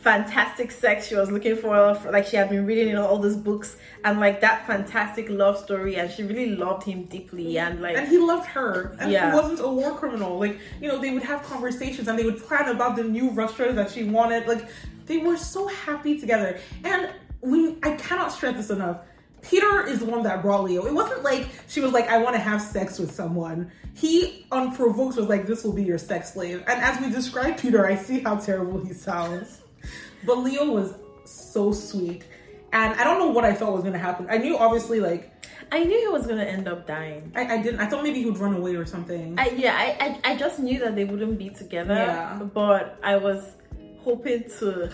fantastic 0.00 0.70
sex 0.70 1.08
she 1.08 1.16
was 1.16 1.30
looking 1.30 1.56
for, 1.56 1.94
for 1.96 2.12
like 2.12 2.24
she 2.26 2.36
had 2.36 2.48
been 2.48 2.64
reading 2.64 2.88
in 2.88 2.96
all 2.96 3.18
these 3.18 3.36
books 3.36 3.76
and 4.04 4.20
like 4.20 4.40
that 4.40 4.66
fantastic 4.66 5.28
love 5.28 5.58
story 5.58 5.96
and 5.96 6.10
she 6.10 6.22
really 6.22 6.54
loved 6.54 6.84
him 6.84 7.04
deeply 7.04 7.58
and 7.58 7.82
like 7.82 7.96
and 7.96 8.06
he 8.06 8.18
loved 8.18 8.46
her. 8.46 8.96
And 9.00 9.10
Yeah. 9.10 9.30
he 9.30 9.36
wasn't 9.36 9.60
a 9.60 9.68
war 9.68 9.96
criminal. 9.96 10.38
Like 10.38 10.58
you 10.80 10.88
know 10.88 10.98
they 11.00 11.10
would 11.10 11.24
have 11.24 11.42
conversations 11.42 12.06
and 12.06 12.18
they 12.18 12.24
would 12.24 12.38
plan 12.42 12.68
about 12.68 12.96
the 12.96 13.04
new 13.04 13.30
russia 13.30 13.72
that 13.72 13.90
she 13.90 14.04
wanted. 14.04 14.46
Like 14.46 14.68
they 15.06 15.18
were 15.18 15.36
so 15.36 15.66
happy 15.66 16.18
together. 16.18 16.58
And 16.84 17.10
we 17.40 17.76
i 17.82 17.92
cannot 17.92 18.32
stress 18.32 18.56
this 18.56 18.70
enough. 18.70 18.98
Peter 19.42 19.86
is 19.86 20.00
the 20.00 20.04
one 20.06 20.22
that 20.24 20.42
brought 20.42 20.64
leo. 20.64 20.84
It 20.86 20.94
wasn't 20.94 21.22
like 21.24 21.48
she 21.66 21.80
was 21.80 21.92
like 21.92 22.08
i 22.08 22.18
want 22.18 22.36
to 22.36 22.40
have 22.40 22.62
sex 22.62 23.00
with 23.00 23.10
someone. 23.12 23.72
He 23.94 24.46
unprovoked 24.52 25.16
was 25.16 25.26
like 25.26 25.46
this 25.48 25.64
will 25.64 25.72
be 25.72 25.82
your 25.82 25.98
sex 25.98 26.34
slave. 26.34 26.62
And 26.68 26.80
as 26.80 27.00
we 27.00 27.10
describe 27.10 27.56
peter 27.58 27.84
i 27.84 27.96
see 27.96 28.20
how 28.20 28.36
terrible 28.36 28.84
he 28.84 28.92
sounds 28.92 29.62
but 30.24 30.38
leo 30.38 30.70
was 30.70 30.94
so 31.24 31.72
sweet 31.72 32.24
and 32.72 32.98
i 33.00 33.04
don't 33.04 33.18
know 33.18 33.28
what 33.28 33.44
i 33.44 33.52
thought 33.52 33.72
was 33.72 33.82
going 33.82 33.92
to 33.92 33.98
happen 33.98 34.26
i 34.30 34.36
knew 34.38 34.56
obviously 34.56 35.00
like 35.00 35.32
I 35.70 35.84
knew 35.84 36.00
he 36.00 36.08
was 36.08 36.26
gonna 36.26 36.44
end 36.44 36.66
up 36.66 36.86
dying. 36.86 37.30
I, 37.36 37.56
I 37.56 37.62
didn't. 37.62 37.78
I 37.80 37.86
thought 37.86 38.02
maybe 38.02 38.20
he 38.20 38.24
would 38.24 38.38
run 38.38 38.54
away 38.54 38.74
or 38.74 38.86
something. 38.86 39.34
I, 39.38 39.50
yeah, 39.50 39.74
I, 39.76 40.18
I 40.24 40.32
I 40.32 40.36
just 40.36 40.58
knew 40.58 40.78
that 40.78 40.96
they 40.96 41.04
wouldn't 41.04 41.38
be 41.38 41.50
together. 41.50 41.92
Yeah. 41.92 42.42
But 42.54 42.98
I 43.02 43.16
was 43.16 43.52
hoping 43.98 44.44
to 44.60 44.90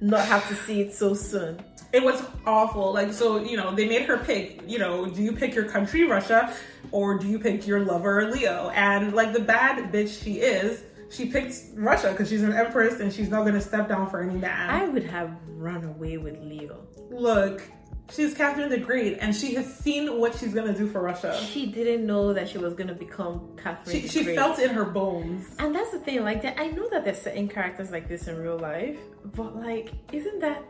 not 0.00 0.26
have 0.26 0.48
to 0.48 0.56
see 0.56 0.80
it 0.80 0.92
so 0.92 1.14
soon. 1.14 1.60
it 1.92 2.02
was 2.02 2.22
awful. 2.46 2.92
Like, 2.92 3.12
so 3.12 3.38
you 3.44 3.56
know, 3.56 3.74
they 3.74 3.86
made 3.88 4.02
her 4.06 4.18
pick. 4.18 4.62
You 4.66 4.78
know, 4.80 5.06
do 5.06 5.22
you 5.22 5.32
pick 5.32 5.54
your 5.54 5.66
country, 5.66 6.02
Russia, 6.04 6.52
or 6.90 7.16
do 7.18 7.28
you 7.28 7.38
pick 7.38 7.66
your 7.66 7.84
lover, 7.84 8.30
Leo? 8.30 8.70
And 8.74 9.14
like 9.14 9.32
the 9.32 9.40
bad 9.40 9.92
bitch 9.92 10.22
she 10.22 10.40
is, 10.40 10.82
she 11.10 11.26
picked 11.26 11.54
Russia 11.74 12.10
because 12.10 12.28
she's 12.28 12.42
an 12.42 12.52
empress 12.52 13.00
and 13.00 13.12
she's 13.12 13.28
not 13.28 13.44
gonna 13.44 13.60
step 13.60 13.88
down 13.88 14.08
for 14.10 14.22
any 14.22 14.38
man. 14.38 14.70
I 14.70 14.88
would 14.88 15.04
have 15.04 15.32
run 15.48 15.84
away 15.84 16.18
with 16.18 16.38
Leo. 16.40 16.86
Look, 17.10 17.62
she's 18.10 18.34
Catherine 18.34 18.68
the 18.68 18.78
Great, 18.78 19.18
and 19.20 19.34
she 19.34 19.54
has 19.54 19.72
seen 19.78 20.18
what 20.18 20.34
she's 20.34 20.54
gonna 20.54 20.76
do 20.76 20.86
for 20.86 21.00
Russia. 21.00 21.38
She 21.50 21.66
didn't 21.66 22.06
know 22.06 22.32
that 22.32 22.48
she 22.48 22.58
was 22.58 22.74
gonna 22.74 22.94
become 22.94 23.56
Catherine. 23.56 24.00
She, 24.00 24.08
she 24.08 24.34
felt 24.34 24.58
in 24.58 24.70
her 24.70 24.84
bones. 24.84 25.54
And 25.58 25.74
that's 25.74 25.90
the 25.90 25.98
thing, 25.98 26.22
like, 26.24 26.44
I 26.44 26.68
know 26.68 26.88
that 26.90 27.04
there's 27.04 27.20
certain 27.20 27.48
characters 27.48 27.90
like 27.90 28.08
this 28.08 28.28
in 28.28 28.36
real 28.36 28.58
life, 28.58 28.98
but 29.34 29.56
like, 29.56 29.92
isn't 30.12 30.40
that 30.40 30.62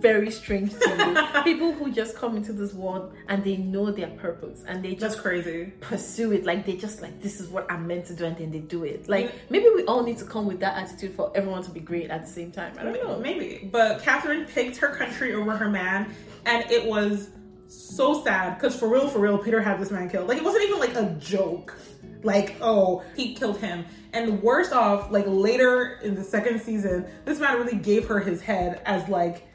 very 0.00 0.30
strange 0.30 0.72
to? 0.72 1.40
People 1.44 1.72
who 1.72 1.90
just 1.92 2.16
come 2.16 2.36
into 2.36 2.52
this 2.52 2.72
world 2.74 3.12
and 3.28 3.42
they 3.44 3.56
know 3.56 3.90
their 3.90 4.08
purpose 4.08 4.64
and 4.66 4.84
they 4.84 4.90
Just 4.90 5.00
just 5.00 5.18
crazy. 5.22 5.72
pursue 5.80 6.32
it, 6.32 6.44
like 6.44 6.64
they 6.66 6.76
just 6.76 7.02
like 7.02 7.20
this 7.20 7.40
is 7.40 7.48
what 7.48 7.70
I'm 7.70 7.86
meant 7.86 8.06
to 8.06 8.14
do, 8.14 8.24
and 8.24 8.36
then 8.36 8.50
they 8.50 8.58
do 8.58 8.84
it. 8.84 9.08
Like 9.08 9.26
Yeah. 9.26 9.32
maybe 9.50 9.66
we 9.74 9.84
all 9.84 10.02
need 10.02 10.18
to 10.18 10.24
come 10.24 10.46
with 10.46 10.60
that 10.60 10.76
attitude 10.76 11.14
for 11.14 11.32
everyone 11.36 11.62
to 11.64 11.70
be 11.70 11.80
great 11.80 12.10
at 12.10 12.24
the 12.26 12.30
same 12.30 12.50
time. 12.52 12.72
I 12.78 12.84
don't 12.84 12.92
know. 12.94 13.18
Maybe. 13.18 13.68
But 13.70 14.02
Catherine 14.02 14.44
picked 14.46 14.76
her 14.78 14.88
country 14.88 15.34
over 15.34 15.56
her 15.56 15.68
man, 15.70 16.12
and 16.44 16.70
it 16.70 16.86
was 16.86 17.30
so 17.68 18.22
sad 18.22 18.56
because 18.58 18.78
for 18.78 18.88
real, 18.88 19.08
for 19.08 19.18
real, 19.18 19.38
Peter 19.38 19.60
had 19.60 19.80
this 19.80 19.90
man 19.90 20.08
killed. 20.08 20.28
Like 20.28 20.38
it 20.38 20.44
wasn't 20.44 20.64
even 20.64 20.78
like 20.80 20.94
a 20.94 21.16
joke. 21.18 21.74
Like, 22.22 22.56
oh, 22.60 23.04
he 23.14 23.34
killed 23.34 23.58
him. 23.58 23.84
And 24.12 24.42
worse 24.42 24.72
off, 24.72 25.10
like 25.12 25.24
later 25.28 25.98
in 26.02 26.14
the 26.14 26.24
second 26.24 26.60
season, 26.60 27.06
this 27.24 27.38
man 27.38 27.56
really 27.58 27.76
gave 27.76 28.06
her 28.08 28.18
his 28.18 28.40
head 28.40 28.80
as 28.86 29.08
like 29.08 29.46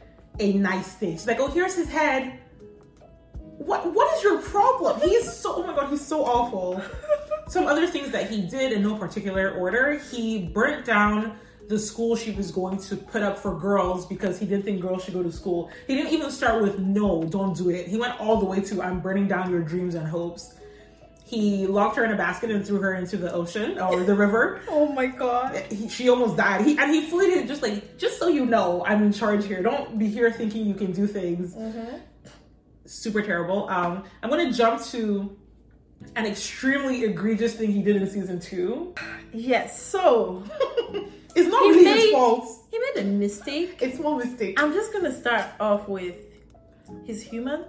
a 0.42 0.54
nice 0.54 0.94
thing. 0.96 1.12
She's 1.12 1.28
like, 1.28 1.40
oh, 1.40 1.48
here's 1.48 1.76
his 1.76 1.88
head. 1.88 2.40
What 3.58 3.94
what 3.94 4.18
is 4.18 4.24
your 4.24 4.42
problem? 4.42 5.00
He's 5.02 5.32
so 5.32 5.58
oh 5.58 5.68
my 5.68 5.76
god, 5.76 5.90
he's 5.92 6.06
so 6.06 6.26
awful. 6.26 6.82
Some 7.48 7.68
other 7.68 7.86
things 7.86 8.10
that 8.12 8.30
he 8.30 8.42
did 8.42 8.72
in 8.72 8.82
no 8.82 8.96
particular 8.96 9.52
order. 9.52 10.00
He 10.00 10.48
burnt 10.48 10.86
down 10.86 11.38
the 11.68 11.78
school 11.78 12.16
she 12.16 12.32
was 12.32 12.52
going 12.52 12.78
to 12.78 12.98
put 12.98 13.22
up 13.22 13.38
for 13.38 13.58
girls 13.58 14.06
because 14.06 14.40
he 14.40 14.46
didn't 14.46 14.66
think 14.66 14.82
girls 14.82 15.04
should 15.04 15.14
go 15.14 15.24
to 15.24 15.32
school. 15.32 15.70
He 15.88 15.96
didn't 15.96 16.12
even 16.12 16.32
start 16.32 16.62
with 16.62 16.80
no, 16.80 17.24
don't 17.24 17.56
do 17.56 17.70
it. 17.70 17.88
He 17.88 17.98
went 17.98 18.20
all 18.20 18.38
the 18.38 18.46
way 18.46 18.62
to 18.62 18.82
I'm 18.82 19.00
burning 19.00 19.28
down 19.28 19.50
your 19.52 19.62
dreams 19.62 19.96
and 19.96 20.08
hopes. 20.08 20.56
He 21.32 21.66
locked 21.66 21.96
her 21.96 22.04
in 22.04 22.12
a 22.12 22.18
basket 22.18 22.52
and 22.52 22.66
threw 22.68 22.82
her 22.82 22.94
into 22.94 23.16
the 23.16 23.32
ocean 23.32 23.80
or 23.80 24.04
the 24.04 24.14
river. 24.16 24.60
Oh 24.70 24.88
my 24.92 25.06
god. 25.08 25.56
He, 25.72 25.88
she 25.88 26.10
almost 26.10 26.36
died. 26.36 26.66
He 26.66 26.78
and 26.78 26.92
he 26.94 27.08
fleeted 27.10 27.48
just 27.48 27.62
like 27.62 27.98
just 27.98 28.20
so 28.20 28.28
you 28.28 28.46
know, 28.46 28.84
I'm 28.86 29.02
in 29.04 29.14
charge 29.14 29.46
here. 29.46 29.62
Don't 29.64 29.98
be 29.98 30.08
here 30.10 30.30
thinking 30.30 30.66
you 30.66 30.74
can 30.74 30.92
do 30.92 31.08
things. 31.08 31.56
Super 32.86 33.22
terrible. 33.22 33.70
Um, 33.70 34.04
I'm 34.22 34.30
gonna 34.30 34.52
jump 34.52 34.84
to 34.88 35.38
an 36.18 36.26
extremely 36.26 37.06
egregious 37.06 37.54
thing 37.56 37.72
he 37.72 37.82
did 37.82 37.96
in 37.96 38.10
season 38.10 38.40
two. 38.42 38.94
Yes, 39.32 39.82
so 39.82 40.44
It's 41.36 41.48
not 41.48 41.62
really 41.62 41.86
made- 41.86 41.96
his 41.96 42.12
fault. 42.12 42.46
he 42.72 42.78
made 42.80 43.06
a 43.06 43.08
mistake. 43.08 43.78
It's 43.80 43.96
small 43.98 44.18
mistake. 44.18 44.62
I'm 44.62 44.74
just 44.74 44.92
gonna 44.92 45.14
start 45.18 45.46
off 45.62 45.88
with 45.88 46.16
he's 47.06 47.22
human, 47.22 47.64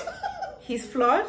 he's 0.60 0.86
flawed, 0.86 1.24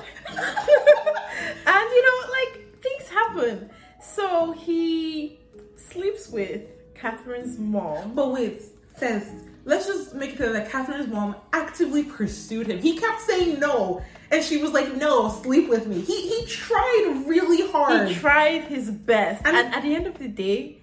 and 1.66 1.90
you 1.90 2.02
know, 2.04 2.32
like 2.32 2.82
things 2.82 3.08
happen. 3.10 3.70
So 4.02 4.52
he 4.52 5.40
sleeps 5.76 6.30
with 6.30 6.62
Catherine's 6.96 7.58
mom. 7.60 8.14
But 8.16 8.32
wait, 8.32 8.62
says 8.98 9.32
let's 9.66 9.86
just 9.86 10.16
make 10.16 10.32
it 10.32 10.38
clear 10.38 10.54
that 10.54 10.70
Catherine's 10.70 11.08
mom 11.08 11.36
actively 11.54 12.04
pursued 12.04 12.68
him. 12.68 12.80
He 12.80 12.98
kept 12.98 13.22
saying 13.22 13.60
no, 13.60 14.02
and 14.32 14.44
she 14.44 14.58
was 14.58 14.72
like, 14.72 14.96
"No, 14.96 15.30
sleep 15.30 15.70
with 15.70 15.88
me." 15.88 16.02
He 16.02 16.30
he 16.30 16.46
tried 16.46 17.24
really 17.28 17.70
hard. 17.72 18.10
He 18.10 18.16
tried 18.16 18.64
his 18.64 18.90
best, 18.90 19.46
And- 19.46 19.56
and, 19.56 19.74
at 19.74 19.84
the 19.84 19.96
end 19.96 20.08
of 20.08 20.18
the 20.18 20.28
day, 20.28 20.78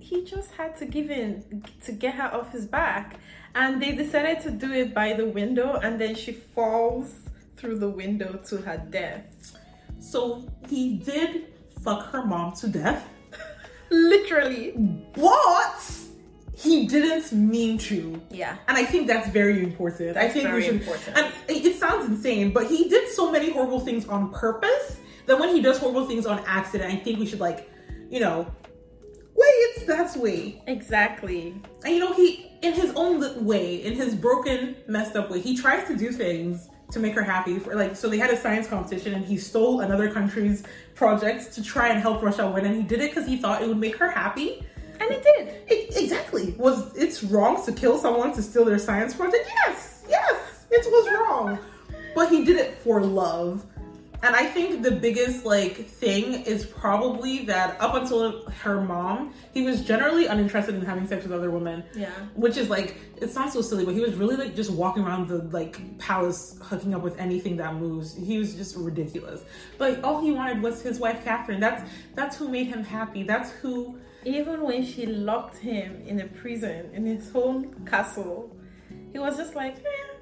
he 0.00 0.24
just 0.24 0.50
had 0.52 0.76
to 0.78 0.86
give 0.86 1.10
in 1.10 1.64
to 1.84 1.92
get 1.92 2.14
her 2.14 2.34
off 2.34 2.52
his 2.52 2.66
back. 2.66 3.16
And 3.54 3.82
they 3.82 3.92
decided 3.92 4.40
to 4.42 4.50
do 4.50 4.72
it 4.72 4.94
by 4.94 5.12
the 5.12 5.26
window, 5.26 5.74
and 5.82 6.00
then 6.00 6.14
she 6.14 6.32
falls 6.32 7.12
through 7.56 7.78
the 7.78 7.88
window 7.88 8.38
to 8.48 8.58
her 8.58 8.78
death. 8.90 9.56
So 10.00 10.42
he 10.68 10.96
did 10.98 11.46
fuck 11.82 12.10
her 12.12 12.24
mom 12.24 12.54
to 12.56 12.68
death, 12.68 13.08
Literally. 13.90 14.72
but 15.14 15.80
he 16.56 16.86
didn't 16.86 17.32
mean 17.32 17.78
to. 17.78 18.20
Yeah. 18.30 18.56
And 18.68 18.76
I 18.76 18.84
think 18.84 19.06
that's 19.06 19.28
very 19.30 19.62
important. 19.62 20.16
I 20.16 20.22
That's 20.22 20.34
think 20.34 20.52
we 20.54 20.62
should. 20.62 20.74
important. 20.80 21.16
And 21.16 21.32
it 21.48 21.64
it 21.64 21.76
sounds 21.76 22.06
insane, 22.08 22.52
but 22.52 22.66
he 22.66 22.88
did 22.88 23.08
so 23.08 23.30
many 23.30 23.50
horrible 23.50 23.80
things 23.80 24.06
on 24.06 24.30
purpose 24.32 24.98
that 25.26 25.38
when 25.38 25.54
he 25.54 25.60
does 25.62 25.78
horrible 25.78 26.06
things 26.06 26.26
on 26.26 26.42
accident, 26.46 26.92
I 26.92 26.96
think 26.96 27.18
we 27.18 27.26
should 27.26 27.40
like, 27.40 27.70
you 28.10 28.20
know, 28.20 28.46
wait, 29.34 29.54
it's 29.68 29.84
that's 29.84 30.16
way. 30.16 30.62
Exactly. 30.66 31.54
And 31.84 31.94
you 31.94 32.00
know, 32.00 32.12
he 32.12 32.50
in 32.62 32.74
his 32.74 32.92
own 32.94 33.44
way, 33.44 33.82
in 33.82 33.94
his 33.94 34.14
broken, 34.14 34.76
messed 34.86 35.16
up 35.16 35.30
way, 35.30 35.40
he 35.40 35.56
tries 35.56 35.86
to 35.88 35.96
do 35.96 36.12
things 36.12 36.68
to 36.92 36.98
make 36.98 37.14
her 37.14 37.22
happy. 37.22 37.58
For 37.58 37.74
like, 37.74 37.96
so 37.96 38.08
they 38.08 38.18
had 38.18 38.30
a 38.30 38.36
science 38.36 38.66
competition, 38.66 39.14
and 39.14 39.24
he 39.24 39.36
stole 39.36 39.80
another 39.80 40.10
country's 40.10 40.64
project 40.94 41.52
to 41.54 41.62
try 41.62 41.88
and 41.88 42.00
help 42.00 42.22
Russia 42.22 42.50
win, 42.50 42.66
and 42.66 42.76
he 42.76 42.82
did 42.82 43.00
it 43.00 43.10
because 43.10 43.26
he 43.26 43.36
thought 43.36 43.62
it 43.62 43.68
would 43.68 43.78
make 43.78 43.96
her 43.96 44.10
happy. 44.10 44.64
And 45.00 45.10
it 45.10 45.22
did. 45.22 45.48
It, 45.66 45.96
exactly. 45.96 46.54
Was 46.58 46.94
it's 46.96 47.22
wrong 47.22 47.64
to 47.64 47.72
kill 47.72 47.98
someone 47.98 48.34
to 48.34 48.42
steal 48.42 48.64
their 48.64 48.78
science 48.78 49.14
project? 49.14 49.48
Yes, 49.66 50.04
yes, 50.08 50.66
it 50.70 50.84
was 50.86 51.08
wrong. 51.18 51.58
But 52.14 52.28
he 52.28 52.44
did 52.44 52.56
it 52.56 52.76
for 52.78 53.02
love. 53.02 53.64
And 54.22 54.36
I 54.36 54.44
think 54.46 54.82
the 54.82 54.90
biggest 54.90 55.46
like 55.46 55.86
thing 55.86 56.42
is 56.44 56.66
probably 56.66 57.44
that 57.46 57.80
up 57.80 57.94
until 57.94 58.44
her 58.50 58.80
mom, 58.80 59.32
he 59.52 59.62
was 59.62 59.82
generally 59.82 60.26
uninterested 60.26 60.74
in 60.74 60.82
having 60.82 61.06
sex 61.06 61.22
with 61.24 61.32
other 61.32 61.50
women. 61.50 61.84
Yeah. 61.94 62.10
Which 62.34 62.56
is 62.58 62.68
like 62.68 62.96
it 63.16 63.30
sounds 63.30 63.54
so 63.54 63.62
silly, 63.62 63.84
but 63.84 63.94
he 63.94 64.00
was 64.00 64.14
really 64.14 64.36
like 64.36 64.54
just 64.54 64.70
walking 64.70 65.04
around 65.04 65.28
the 65.28 65.38
like 65.44 65.98
palace 65.98 66.58
hooking 66.62 66.94
up 66.94 67.02
with 67.02 67.18
anything 67.18 67.56
that 67.56 67.74
moves. 67.76 68.14
He 68.14 68.38
was 68.38 68.54
just 68.54 68.76
ridiculous. 68.76 69.42
But 69.78 70.02
all 70.04 70.20
he 70.20 70.32
wanted 70.32 70.62
was 70.62 70.82
his 70.82 70.98
wife 70.98 71.24
Catherine. 71.24 71.60
That's 71.60 71.88
that's 72.14 72.36
who 72.36 72.48
made 72.48 72.66
him 72.66 72.84
happy. 72.84 73.22
That's 73.22 73.50
who 73.50 73.98
Even 74.24 74.62
when 74.62 74.84
she 74.84 75.06
locked 75.06 75.56
him 75.56 76.02
in 76.06 76.20
a 76.20 76.26
prison 76.26 76.90
in 76.92 77.06
his 77.06 77.30
own 77.34 77.86
castle, 77.86 78.54
he 79.12 79.18
was 79.18 79.38
just 79.38 79.54
like, 79.54 79.76
eh, 79.78 80.19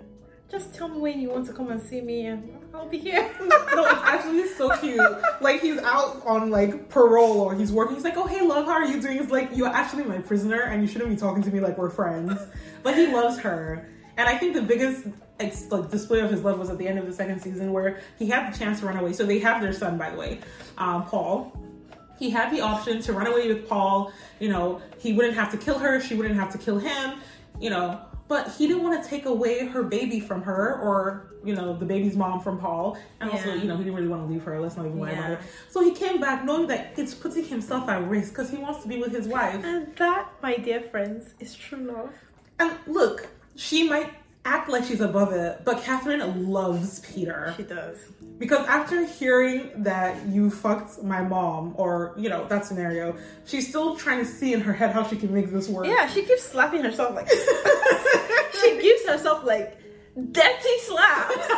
just 0.50 0.74
tell 0.74 0.88
me 0.88 0.98
when 0.98 1.20
you 1.20 1.30
want 1.30 1.46
to 1.46 1.52
come 1.52 1.70
and 1.70 1.80
see 1.80 2.00
me 2.00 2.26
and 2.26 2.58
I'll 2.72 2.88
be 2.88 2.98
here. 2.98 3.30
no, 3.40 3.84
it's 3.84 4.02
actually 4.02 4.48
so 4.48 4.74
cute. 4.78 5.00
Like 5.40 5.60
he's 5.60 5.78
out 5.78 6.24
on 6.24 6.50
like 6.50 6.88
parole 6.88 7.40
or 7.40 7.54
he's 7.54 7.72
working. 7.72 7.96
He's 7.96 8.04
like, 8.04 8.16
"Oh 8.16 8.26
hey, 8.26 8.40
love, 8.40 8.66
how 8.66 8.72
are 8.72 8.86
you 8.86 9.00
doing?" 9.00 9.18
It's 9.18 9.30
like 9.30 9.50
you're 9.54 9.68
actually 9.68 10.04
my 10.04 10.18
prisoner, 10.18 10.62
and 10.62 10.82
you 10.82 10.88
shouldn't 10.88 11.10
be 11.10 11.16
talking 11.16 11.42
to 11.42 11.50
me 11.50 11.60
like 11.60 11.76
we're 11.76 11.90
friends. 11.90 12.40
But 12.82 12.96
he 12.96 13.06
loves 13.08 13.38
her, 13.40 13.88
and 14.16 14.28
I 14.28 14.38
think 14.38 14.54
the 14.54 14.62
biggest 14.62 15.06
ex- 15.40 15.66
like 15.70 15.90
display 15.90 16.20
of 16.20 16.30
his 16.30 16.42
love 16.42 16.58
was 16.58 16.70
at 16.70 16.78
the 16.78 16.88
end 16.88 16.98
of 16.98 17.06
the 17.06 17.12
second 17.12 17.40
season 17.40 17.72
where 17.72 18.00
he 18.18 18.28
had 18.28 18.52
the 18.52 18.58
chance 18.58 18.80
to 18.80 18.86
run 18.86 18.96
away. 18.96 19.12
So 19.12 19.24
they 19.24 19.38
have 19.40 19.60
their 19.60 19.72
son, 19.72 19.98
by 19.98 20.10
the 20.10 20.16
way, 20.16 20.40
um, 20.76 21.04
Paul. 21.04 21.52
He 22.18 22.30
had 22.30 22.52
the 22.52 22.60
option 22.62 23.00
to 23.02 23.12
run 23.12 23.28
away 23.28 23.46
with 23.46 23.68
Paul. 23.68 24.12
You 24.40 24.48
know, 24.48 24.82
he 24.98 25.12
wouldn't 25.12 25.34
have 25.34 25.52
to 25.52 25.56
kill 25.56 25.78
her. 25.78 26.00
She 26.00 26.14
wouldn't 26.14 26.34
have 26.34 26.50
to 26.52 26.58
kill 26.58 26.78
him. 26.78 27.20
You 27.60 27.70
know, 27.70 28.00
but 28.28 28.52
he 28.56 28.66
didn't 28.66 28.82
want 28.82 29.02
to 29.02 29.08
take 29.08 29.24
away 29.24 29.66
her 29.66 29.82
baby 29.82 30.20
from 30.20 30.42
her 30.42 30.78
or 30.80 31.24
you 31.44 31.54
know 31.54 31.76
the 31.76 31.84
baby's 31.86 32.16
mom 32.16 32.40
from 32.40 32.58
Paul. 32.58 32.98
And 33.20 33.30
also, 33.30 33.54
you 33.54 33.64
know, 33.64 33.76
he 33.76 33.84
didn't 33.84 33.94
really 33.96 34.08
want 34.08 34.26
to 34.26 34.32
leave 34.32 34.42
her. 34.44 34.60
Let's 34.60 34.76
not 34.76 34.86
even 34.86 34.98
lie 35.00 35.10
about 35.12 35.30
Yeah. 35.30 35.34
it. 35.36 35.40
So 35.70 35.82
he 35.82 35.92
came 35.92 36.20
back 36.20 36.44
knowing 36.44 36.66
that 36.68 36.94
it's 36.96 37.14
putting 37.14 37.44
himself 37.44 37.88
at 37.88 38.06
risk 38.08 38.32
because 38.32 38.50
he 38.50 38.56
wants 38.58 38.82
to 38.82 38.88
be 38.88 38.98
with 38.98 39.12
his 39.12 39.26
wife. 39.28 39.64
and 39.64 39.94
that, 39.96 40.28
my 40.42 40.56
dear 40.56 40.80
friends, 40.80 41.34
is 41.40 41.54
true 41.54 41.78
love. 41.78 42.10
And 42.58 42.72
look, 42.86 43.28
she 43.56 43.88
might 43.88 44.12
act 44.48 44.68
like 44.68 44.84
she's 44.84 45.00
above 45.00 45.32
it, 45.32 45.62
but 45.64 45.82
Catherine 45.82 46.50
loves 46.50 47.00
Peter. 47.00 47.54
She 47.56 47.64
does. 47.64 47.98
Because 48.38 48.66
after 48.66 49.04
hearing 49.04 49.70
that 49.82 50.26
you 50.26 50.50
fucked 50.50 51.02
my 51.02 51.22
mom, 51.22 51.74
or 51.76 52.14
you 52.16 52.28
know, 52.28 52.46
that 52.48 52.64
scenario, 52.64 53.16
she's 53.44 53.68
still 53.68 53.96
trying 53.96 54.20
to 54.20 54.24
see 54.24 54.52
in 54.54 54.60
her 54.60 54.72
head 54.72 54.92
how 54.92 55.04
she 55.06 55.16
can 55.16 55.34
make 55.34 55.50
this 55.50 55.68
work. 55.68 55.86
Yeah, 55.86 56.08
she 56.08 56.22
keeps 56.22 56.44
slapping 56.44 56.82
herself 56.82 57.14
like 57.14 57.28
she 58.60 58.80
gives 58.80 59.04
herself 59.06 59.44
like 59.44 59.78
dirty 60.32 60.78
slaps. 60.80 61.48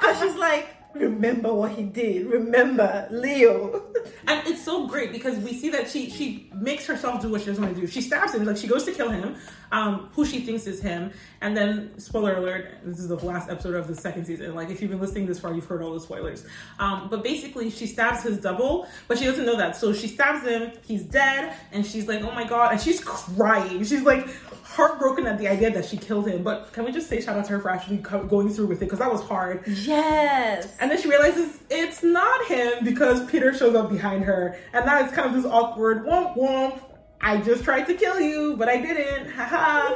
Because 0.00 0.18
she's 0.20 0.36
like, 0.36 0.74
remember 0.94 1.52
what 1.52 1.72
he 1.72 1.82
did. 1.82 2.26
Remember, 2.26 3.06
Leo. 3.10 3.82
And 4.26 4.46
it's 4.46 4.64
so 4.64 4.86
great 4.86 5.12
because 5.12 5.38
we 5.38 5.52
see 5.52 5.70
that 5.70 5.88
she 5.90 6.10
she 6.10 6.50
makes 6.54 6.86
herself 6.86 7.22
do 7.22 7.30
what 7.30 7.42
she 7.42 7.48
doesn't 7.48 7.62
want 7.62 7.74
to 7.74 7.80
do. 7.80 7.86
She 7.86 8.00
stabs 8.00 8.34
him, 8.34 8.44
like 8.44 8.56
she 8.56 8.66
goes 8.66 8.84
to 8.84 8.92
kill 8.92 9.10
him, 9.10 9.36
um, 9.72 10.10
who 10.14 10.24
she 10.24 10.40
thinks 10.40 10.66
is 10.66 10.80
him. 10.80 11.12
And 11.42 11.56
then, 11.56 11.98
spoiler 11.98 12.36
alert, 12.36 12.68
this 12.84 12.98
is 12.98 13.08
the 13.08 13.16
last 13.16 13.48
episode 13.48 13.74
of 13.74 13.88
the 13.88 13.94
second 13.94 14.26
season. 14.26 14.54
Like 14.54 14.68
if 14.68 14.82
you've 14.82 14.90
been 14.90 15.00
listening 15.00 15.26
this 15.26 15.40
far, 15.40 15.54
you've 15.54 15.64
heard 15.64 15.82
all 15.82 15.94
the 15.94 16.00
spoilers. 16.00 16.44
Um, 16.78 17.08
but 17.08 17.22
basically, 17.22 17.70
she 17.70 17.86
stabs 17.86 18.22
his 18.22 18.38
double, 18.38 18.86
but 19.08 19.18
she 19.18 19.24
doesn't 19.24 19.46
know 19.46 19.56
that. 19.56 19.76
So 19.76 19.94
she 19.94 20.06
stabs 20.06 20.46
him. 20.46 20.72
He's 20.82 21.02
dead, 21.02 21.56
and 21.72 21.86
she's 21.86 22.06
like, 22.06 22.22
"Oh 22.22 22.32
my 22.32 22.46
god!" 22.46 22.72
And 22.72 22.80
she's 22.80 23.02
crying. 23.02 23.82
She's 23.84 24.02
like 24.02 24.28
heartbroken 24.70 25.26
at 25.26 25.38
the 25.38 25.48
idea 25.48 25.70
that 25.70 25.84
she 25.84 25.96
killed 25.96 26.28
him. 26.28 26.42
But 26.42 26.72
can 26.72 26.84
we 26.84 26.92
just 26.92 27.08
say 27.08 27.20
shout 27.20 27.36
out 27.36 27.44
to 27.46 27.52
her 27.52 27.60
for 27.60 27.70
actually 27.70 27.96
going 27.96 28.50
through 28.50 28.66
with 28.66 28.78
it 28.78 28.86
because 28.86 29.00
that 29.00 29.10
was 29.10 29.22
hard. 29.22 29.66
Yes. 29.66 30.76
And 30.78 30.90
then 30.90 31.00
she 31.00 31.08
realizes 31.08 31.58
it's 31.70 32.02
not 32.02 32.46
him 32.46 32.84
because 32.84 33.24
Peter 33.30 33.52
shows 33.52 33.74
up 33.74 33.90
behind 33.90 34.24
her. 34.24 34.56
And 34.72 34.86
now 34.86 35.02
it's 35.02 35.12
kind 35.12 35.28
of 35.28 35.34
this 35.34 35.50
awkward 35.50 36.04
womp 36.04 36.36
womp. 36.36 36.80
I 37.20 37.38
just 37.38 37.64
tried 37.64 37.84
to 37.84 37.94
kill 37.94 38.20
you, 38.20 38.56
but 38.56 38.68
I 38.68 38.78
didn't. 38.78 39.30
Haha. 39.36 39.94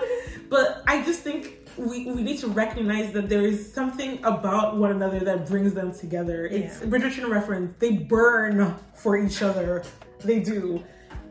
But 0.48 0.82
I 0.86 1.02
just 1.04 1.20
think 1.20 1.68
we, 1.76 2.06
we 2.06 2.22
need 2.22 2.38
to 2.38 2.48
recognize 2.48 3.12
that 3.12 3.28
there 3.28 3.42
is 3.42 3.72
something 3.72 4.18
about 4.24 4.76
one 4.76 4.92
another 4.92 5.20
that 5.20 5.46
brings 5.48 5.74
them 5.74 5.92
together. 5.92 6.46
It's 6.46 6.80
Yeah. 6.80 6.86
Bridgerton 6.86 7.28
reference. 7.28 7.74
They 7.78 7.92
burn 7.98 8.76
for 8.94 9.16
each 9.16 9.42
other. 9.42 9.82
They 10.22 10.40
do. 10.40 10.84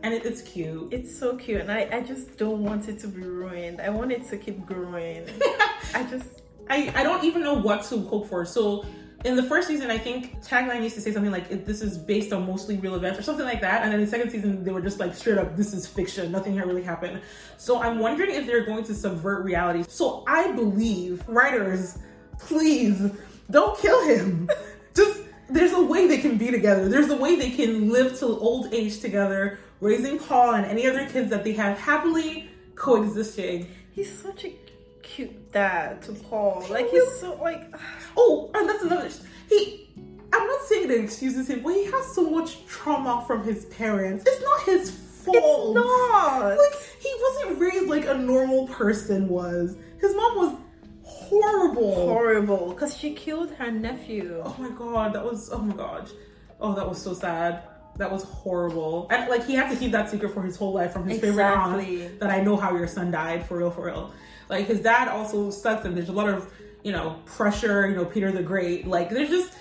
And 0.04 0.14
it, 0.14 0.26
it's 0.26 0.42
cute. 0.42 0.92
It's 0.92 1.18
so 1.18 1.38
cute, 1.38 1.62
and 1.62 1.72
I, 1.72 1.88
I 1.92 2.02
just 2.02 2.38
don't 2.38 2.62
want 2.62 2.90
it 2.90 3.00
to 3.00 3.08
be 3.08 3.22
ruined. 3.22 3.80
I 3.80 3.90
want 3.90 4.12
it 4.12 4.28
to 4.30 4.38
keep 4.38 4.66
growing. 4.66 5.26
I 5.96 6.04
just 6.04 6.42
I, 6.70 6.92
I 6.96 7.04
don't 7.04 7.24
even 7.24 7.42
know 7.42 7.54
what 7.54 7.84
to 7.86 8.00
hope 8.00 8.28
for. 8.28 8.44
So 8.46 8.86
in 9.24 9.36
the 9.36 9.44
first 9.44 9.68
season, 9.68 9.90
I 9.90 9.98
think 9.98 10.44
tagline 10.44 10.84
used 10.84 10.96
to 10.96 11.02
say 11.02 11.12
something 11.12 11.32
like 11.32 11.66
"This 11.66 11.82
is 11.82 11.98
based 11.98 12.34
on 12.34 12.46
mostly 12.46 12.78
real 12.78 12.96
events" 12.96 13.20
or 13.20 13.24
something 13.24 13.46
like 13.46 13.62
that. 13.62 13.84
And 13.84 13.92
then 13.92 14.02
the 14.02 14.08
second 14.08 14.30
season, 14.32 14.64
they 14.64 14.72
were 14.72 14.82
just 14.82 15.00
like 15.00 15.16
straight 15.16 15.38
up, 15.38 15.56
"This 15.56 15.74
is 15.74 15.88
fiction. 15.88 16.32
Nothing 16.32 16.54
here 16.54 16.66
really 16.66 16.84
happened." 16.84 17.22
So 17.58 17.82
I'm 17.82 18.00
wondering 18.00 18.32
if 18.32 18.46
they're 18.46 18.66
going 18.66 18.84
to 18.86 18.94
subvert 18.94 19.46
reality. 19.46 19.86
So 19.88 20.24
I 20.28 20.52
believe 20.52 21.28
writers, 21.28 21.98
please 22.40 23.12
don't 23.50 23.80
kill 23.80 24.06
him. 24.08 24.50
just 24.96 25.22
there's 25.50 25.74
a 25.74 25.82
way 25.82 26.08
they 26.08 26.18
can 26.18 26.38
be 26.38 26.52
together. 26.52 26.90
There's 26.90 27.10
a 27.10 27.18
way 27.18 27.36
they 27.36 27.52
can 27.52 27.90
live 27.90 28.18
till 28.18 28.44
old 28.44 28.74
age 28.74 29.00
together, 29.00 29.60
raising 29.80 30.20
Paul 30.20 30.56
and 30.56 30.66
any 30.66 30.88
other 30.88 31.08
kids 31.08 31.30
that 31.30 31.44
they 31.44 31.54
have 31.54 31.78
happily 31.78 32.50
coexisting. 32.76 33.68
he's 33.92 34.12
such 34.12 34.46
a 34.46 34.63
cute 35.04 35.52
dad 35.52 36.02
to 36.04 36.14
Paul. 36.14 36.66
Like 36.70 36.90
he's 36.90 37.20
so 37.20 37.38
like 37.42 37.74
Oh, 38.18 38.50
and 38.54 38.68
that's 38.68 38.84
another. 38.84 39.10
He, 39.50 39.90
I'm 40.34 40.48
not 40.48 40.62
saying 40.64 40.88
that 40.88 41.00
excuses 41.00 41.50
him, 41.50 41.62
but 41.62 41.74
he 41.74 41.86
has 41.86 42.16
so 42.16 42.30
much 42.30 42.66
trauma 42.66 43.24
from 43.28 43.44
his 43.44 43.66
parents. 43.66 44.24
It's 44.26 44.42
not 44.42 44.64
his 44.64 44.90
fault. 44.90 45.38
it's 45.38 45.76
not. 45.76 46.58
Like 46.58 46.82
he 47.00 47.16
wasn't 47.22 47.60
raised 47.60 47.88
like 47.88 48.08
a 48.08 48.18
normal 48.18 48.68
person 48.68 49.28
was. 49.28 49.78
His 50.00 50.16
mom 50.16 50.36
was 50.38 50.58
horrible. 51.04 51.96
horrible 51.96 52.70
because 52.74 52.98
she 52.98 53.14
killed 53.14 53.52
her 53.52 53.72
nephew. 53.72 54.42
Oh 54.44 54.56
my 54.58 54.70
god, 54.70 55.14
that 55.14 55.24
was 55.24 55.52
oh 55.52 55.60
my 55.60 55.76
god. 55.76 56.10
Oh, 56.60 56.74
that 56.74 56.88
was 56.88 57.02
so 57.02 57.14
sad. 57.14 57.64
That 57.98 58.12
was 58.12 58.24
horrible. 58.24 59.08
And 59.12 59.30
like 59.30 59.46
he 59.46 59.54
had 59.54 59.70
to 59.70 59.76
keep 59.76 59.92
that 59.92 60.10
secret 60.10 60.34
for 60.34 60.42
his 60.42 60.58
whole 60.58 60.74
life 60.74 60.94
from 60.94 61.08
his 61.08 61.20
favorite 61.20 61.44
aunt 61.44 62.20
that 62.20 62.30
I 62.30 62.42
know 62.42 62.56
how 62.56 62.76
your 62.76 62.88
son 62.88 63.12
died 63.12 63.46
for 63.46 63.58
real, 63.58 63.72
for 63.72 63.86
real. 63.86 64.14
Like 64.50 64.66
his 64.66 64.82
dad 64.82 65.08
also 65.08 65.52
sucks 65.52 65.86
and 65.86 65.96
there's 65.96 66.10
a 66.10 66.14
lot 66.14 66.30
of, 66.30 66.52
you 66.84 66.92
know, 66.92 67.20
pressure, 67.26 67.88
you 67.88 67.96
know, 67.96 68.06
Peter 68.06 68.32
the 68.32 68.42
Great. 68.42 68.88
Like 68.88 69.10
there's 69.10 69.30
just 69.30 69.54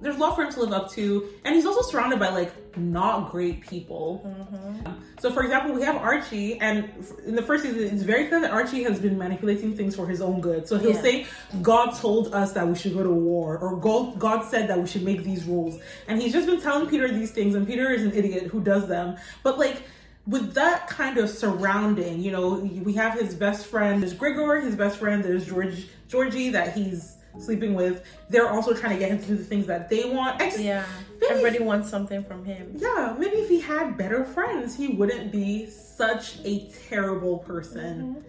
there's 0.00 0.16
a 0.16 0.18
lot 0.18 0.34
for 0.34 0.42
him 0.42 0.52
to 0.52 0.60
live 0.60 0.72
up 0.72 0.90
to. 0.92 1.28
And 1.44 1.54
he's 1.54 1.66
also 1.66 1.82
surrounded 1.82 2.18
by 2.18 2.30
like 2.30 2.52
not 2.76 3.30
great 3.30 3.66
people. 3.66 4.22
Mm-hmm. 4.26 4.92
So, 5.20 5.30
for 5.30 5.42
example, 5.42 5.74
we 5.74 5.82
have 5.82 5.96
Archie, 5.96 6.58
and 6.60 6.88
in 7.26 7.34
the 7.34 7.42
first 7.42 7.64
season, 7.64 7.82
it's 7.82 8.02
very 8.02 8.28
clear 8.28 8.40
that 8.40 8.50
Archie 8.50 8.82
has 8.84 8.98
been 8.98 9.18
manipulating 9.18 9.76
things 9.76 9.94
for 9.94 10.06
his 10.06 10.22
own 10.22 10.40
good. 10.40 10.66
So 10.66 10.78
he'll 10.78 10.92
Yeah. 10.94 11.02
say, 11.02 11.26
God 11.60 11.94
told 11.94 12.32
us 12.34 12.52
that 12.52 12.66
we 12.66 12.74
should 12.74 12.94
go 12.94 13.02
to 13.02 13.10
war, 13.10 13.58
or 13.58 13.76
God, 13.76 14.18
God 14.18 14.44
said 14.48 14.68
that 14.68 14.78
we 14.78 14.86
should 14.86 15.02
make 15.02 15.22
these 15.22 15.44
rules. 15.44 15.78
And 16.08 16.22
he's 16.22 16.32
just 16.32 16.46
been 16.46 16.60
telling 16.60 16.88
Peter 16.88 17.08
these 17.08 17.32
things, 17.32 17.54
and 17.54 17.66
Peter 17.66 17.90
is 17.90 18.02
an 18.02 18.12
idiot 18.12 18.44
who 18.44 18.60
does 18.62 18.88
them. 18.88 19.16
But, 19.42 19.58
like, 19.58 19.82
with 20.26 20.54
that 20.54 20.86
kind 20.88 21.18
of 21.18 21.28
surrounding, 21.28 22.20
you 22.22 22.30
know, 22.30 22.54
we 22.84 22.94
have 22.94 23.18
his 23.18 23.34
best 23.34 23.66
friend, 23.66 24.02
there's 24.02 24.14
Grigor, 24.14 24.62
his 24.62 24.76
best 24.76 24.98
friend, 24.98 25.22
there's 25.22 25.46
George, 25.46 25.86
Georgie 26.08 26.48
that 26.50 26.74
he's 26.74 27.16
sleeping 27.38 27.74
with. 27.74 28.04
They're 28.28 28.48
also 28.50 28.74
trying 28.74 28.94
to 28.94 28.98
get 28.98 29.10
him 29.10 29.18
to 29.20 29.26
do 29.26 29.36
the 29.36 29.44
things 29.44 29.66
that 29.66 29.88
they 29.88 30.08
want. 30.10 30.40
I 30.40 30.46
just, 30.50 30.60
Yeah, 30.60 30.84
everybody 31.30 31.60
wants 31.62 31.88
something 31.90 32.24
from 32.24 32.44
him. 32.44 32.74
yeah, 32.76 33.14
maybe 33.18 33.36
if 33.36 33.48
he 33.48 33.60
had 33.60 33.96
better 33.96 34.24
friends, 34.24 34.76
he 34.76 34.88
wouldn't 34.88 35.30
be 35.32 35.66
such 35.66 36.38
a 36.44 36.68
terrible 36.88 37.38
person. 37.38 38.14
Mm-hmm. 38.16 38.20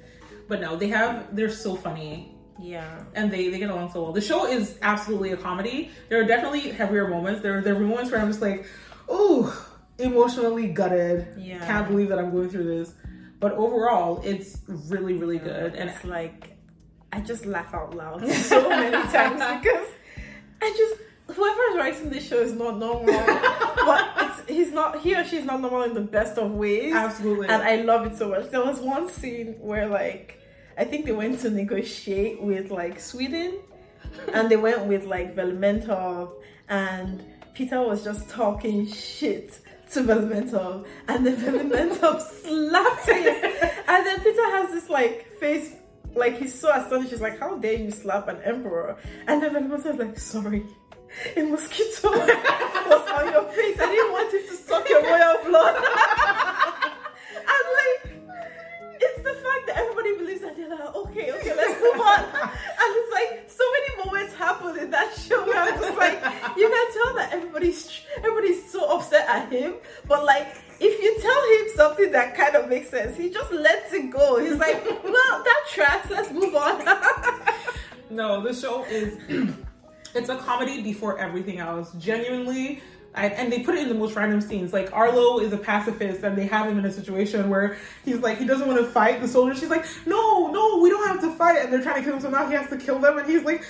But 0.47 0.61
no, 0.61 0.75
they 0.75 0.87
have 0.89 1.33
they're 1.35 1.49
so 1.49 1.75
funny 1.75 2.35
Yeah, 2.59 3.03
and 3.15 3.31
they 3.31 3.49
they 3.49 3.57
get 3.57 3.69
along 3.69 3.91
so 3.93 4.03
well. 4.03 4.11
The 4.11 4.21
show 4.21 4.45
is 4.45 4.77
absolutely 4.81 5.31
a 5.31 5.37
comedy. 5.37 5.89
There 6.09 6.19
are 6.19 6.25
definitely 6.25 6.71
heavier 6.71 7.07
moments. 7.07 7.41
There 7.41 7.61
there 7.61 7.75
are 7.75 7.79
moments 7.79 8.11
where 8.11 8.19
I'm 8.21 8.27
just 8.27 8.41
like, 8.41 8.65
oh, 9.07 9.49
emotionally 9.97 10.67
gutted. 10.67 11.27
Yeah. 11.37 11.65
Can't 11.65 11.87
believe 11.87 12.09
that 12.09 12.19
I'm 12.19 12.31
going 12.31 12.49
through 12.49 12.65
this. 12.65 12.93
But 13.39 13.53
overall, 13.53 14.21
it's 14.23 14.57
really 14.67 15.13
really 15.13 15.39
good. 15.39 15.73
And 15.75 15.89
it's 15.89 16.03
like 16.03 16.50
I 17.13 17.19
just 17.21 17.45
laugh 17.45 17.73
out 17.73 17.95
loud 17.95 18.27
so 18.31 18.69
many 18.69 18.91
times 19.11 19.33
because 19.61 19.87
I 20.61 20.73
just 20.77 21.01
whoever's 21.35 21.75
writing 21.77 22.09
this 22.09 22.27
show 22.27 22.39
is 22.39 22.53
not 22.53 22.77
normal, 22.77 23.05
but 23.05 24.09
it's 24.17 24.49
he's 24.49 24.71
not 24.71 25.01
he 25.01 25.15
or 25.15 25.23
she's 25.23 25.45
not 25.45 25.61
normal 25.61 25.83
in 25.83 25.93
the 25.93 26.01
best 26.01 26.37
of 26.37 26.51
ways. 26.51 26.93
Absolutely. 26.93 27.47
and 27.47 27.61
I 27.61 27.77
love 27.77 28.05
it 28.05 28.17
so 28.17 28.29
much. 28.29 28.49
There 28.49 28.63
was 28.63 28.79
one 28.79 29.09
scene 29.09 29.55
where 29.59 29.87
like 29.87 30.39
I 30.77 30.85
think 30.85 31.05
they 31.05 31.11
went 31.11 31.39
to 31.41 31.49
negotiate 31.49 32.41
with 32.41 32.71
like 32.71 32.99
Sweden, 32.99 33.59
and 34.33 34.49
they 34.49 34.57
went 34.57 34.85
with 34.85 35.05
like 35.05 35.35
Velementov, 35.35 36.31
and 36.69 37.23
Peter 37.53 37.81
was 37.81 38.03
just 38.03 38.29
talking 38.29 38.87
shit 38.87 39.59
to 39.91 40.01
Velementov, 40.01 40.85
and 41.07 41.25
then 41.25 41.35
Velementov 41.35 42.21
slapped 42.21 43.07
him, 43.09 43.25
and 43.87 44.05
then 44.05 44.19
Peter 44.21 44.49
has 44.51 44.71
this 44.71 44.89
like 44.89 45.27
face. 45.39 45.75
Like 46.15 46.37
he's 46.37 46.53
so 46.53 46.71
astonished, 46.73 47.11
he's 47.11 47.21
like, 47.21 47.39
"How 47.39 47.57
dare 47.57 47.73
you 47.73 47.91
slap 47.91 48.27
an 48.27 48.41
emperor?" 48.43 48.97
And 49.27 49.41
then 49.41 49.53
Velementov's 49.53 49.97
like, 49.97 50.19
"Sorry, 50.19 50.65
a 51.35 51.43
mosquito 51.43 52.09
was 52.11 53.11
on 53.11 53.31
your 53.31 53.45
face. 53.51 53.79
I 53.79 53.85
didn't 53.85 54.11
want 54.11 54.33
it 54.33 54.47
to 54.49 54.55
suck 54.55 54.89
your 54.89 55.03
royal 55.03 55.43
blood." 55.45 55.75
and 57.51 57.63
like, 57.79 58.13
it's 58.99 59.23
the 59.23 59.33
fact 59.33 59.67
that 59.67 59.77
everybody 59.77 60.17
believes 60.17 60.41
that 60.41 60.55
they're 60.57 60.69
like, 60.69 60.95
okay, 60.95 61.31
okay, 61.31 61.55
let's 61.55 61.81
move 61.81 62.01
on. 62.01 62.51
Many 64.41 64.53
moments 64.53 64.75
happen 64.75 64.83
in 64.83 64.91
that 64.91 65.13
show 65.15 65.41
I'm 65.53 65.79
just 65.79 65.97
like, 65.97 66.57
you 66.57 66.69
can 66.69 66.93
tell 66.93 67.15
that 67.15 67.29
everybody's 67.33 68.01
everybody's 68.17 68.71
so 68.71 68.97
upset 68.97 69.27
at 69.29 69.51
him, 69.51 69.75
but 70.07 70.25
like. 70.25 70.47
If 70.83 70.99
you 70.99 71.15
tell 71.21 71.43
him 71.59 71.75
something 71.75 72.11
that 72.11 72.35
kind 72.35 72.55
of 72.55 72.67
makes 72.67 72.89
sense, 72.89 73.15
he 73.15 73.29
just 73.29 73.51
lets 73.51 73.93
it 73.93 74.09
go. 74.09 74.39
He's 74.39 74.57
like, 74.57 74.83
"Well, 75.03 75.43
that 75.43 75.63
tracks. 75.69 76.09
Let's 76.09 76.31
move 76.31 76.55
on." 76.55 76.81
No, 78.09 78.41
the 78.41 78.51
show 78.51 78.83
is 78.85 79.19
it's 80.15 80.29
a 80.29 80.37
comedy 80.37 80.81
before 80.81 81.19
everything 81.19 81.59
else. 81.59 81.91
Genuinely. 81.99 82.81
I, 83.13 83.27
and 83.27 83.51
they 83.51 83.59
put 83.59 83.75
it 83.75 83.81
in 83.81 83.89
the 83.89 83.95
most 83.95 84.15
random 84.15 84.39
scenes. 84.39 84.71
Like 84.71 84.89
Orlo 84.91 85.39
is 85.39 85.51
a 85.51 85.57
pacifist, 85.57 86.23
and 86.23 86.37
they 86.37 86.45
have 86.47 86.67
him 86.67 86.79
in 86.79 86.85
a 86.85 86.91
situation 86.91 87.49
where 87.49 87.77
he's 88.05 88.19
like 88.19 88.37
he 88.37 88.45
doesn't 88.45 88.67
want 88.67 88.79
to 88.79 88.85
fight 88.85 89.21
the 89.21 89.27
soldiers. 89.27 89.59
She's 89.59 89.69
like, 89.69 89.85
"No, 90.05 90.47
no, 90.47 90.77
we 90.77 90.89
don't 90.89 91.05
have 91.07 91.19
to 91.21 91.31
fight," 91.35 91.59
and 91.59 91.73
they're 91.73 91.81
trying 91.81 91.95
to 91.95 92.03
kill 92.03 92.15
him. 92.15 92.21
So 92.21 92.29
now 92.29 92.47
he 92.47 92.53
has 92.53 92.69
to 92.69 92.77
kill 92.77 92.99
them, 92.99 93.17
and 93.17 93.29
he's 93.29 93.43
like, 93.43 93.63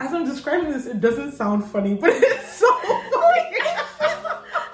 "As 0.00 0.12
I'm 0.12 0.24
describing 0.24 0.70
this, 0.70 0.86
it 0.86 1.00
doesn't 1.00 1.32
sound 1.32 1.64
funny, 1.64 1.94
but 1.94 2.10
it's 2.12 2.54
so 2.54 2.72
funny." 2.82 3.58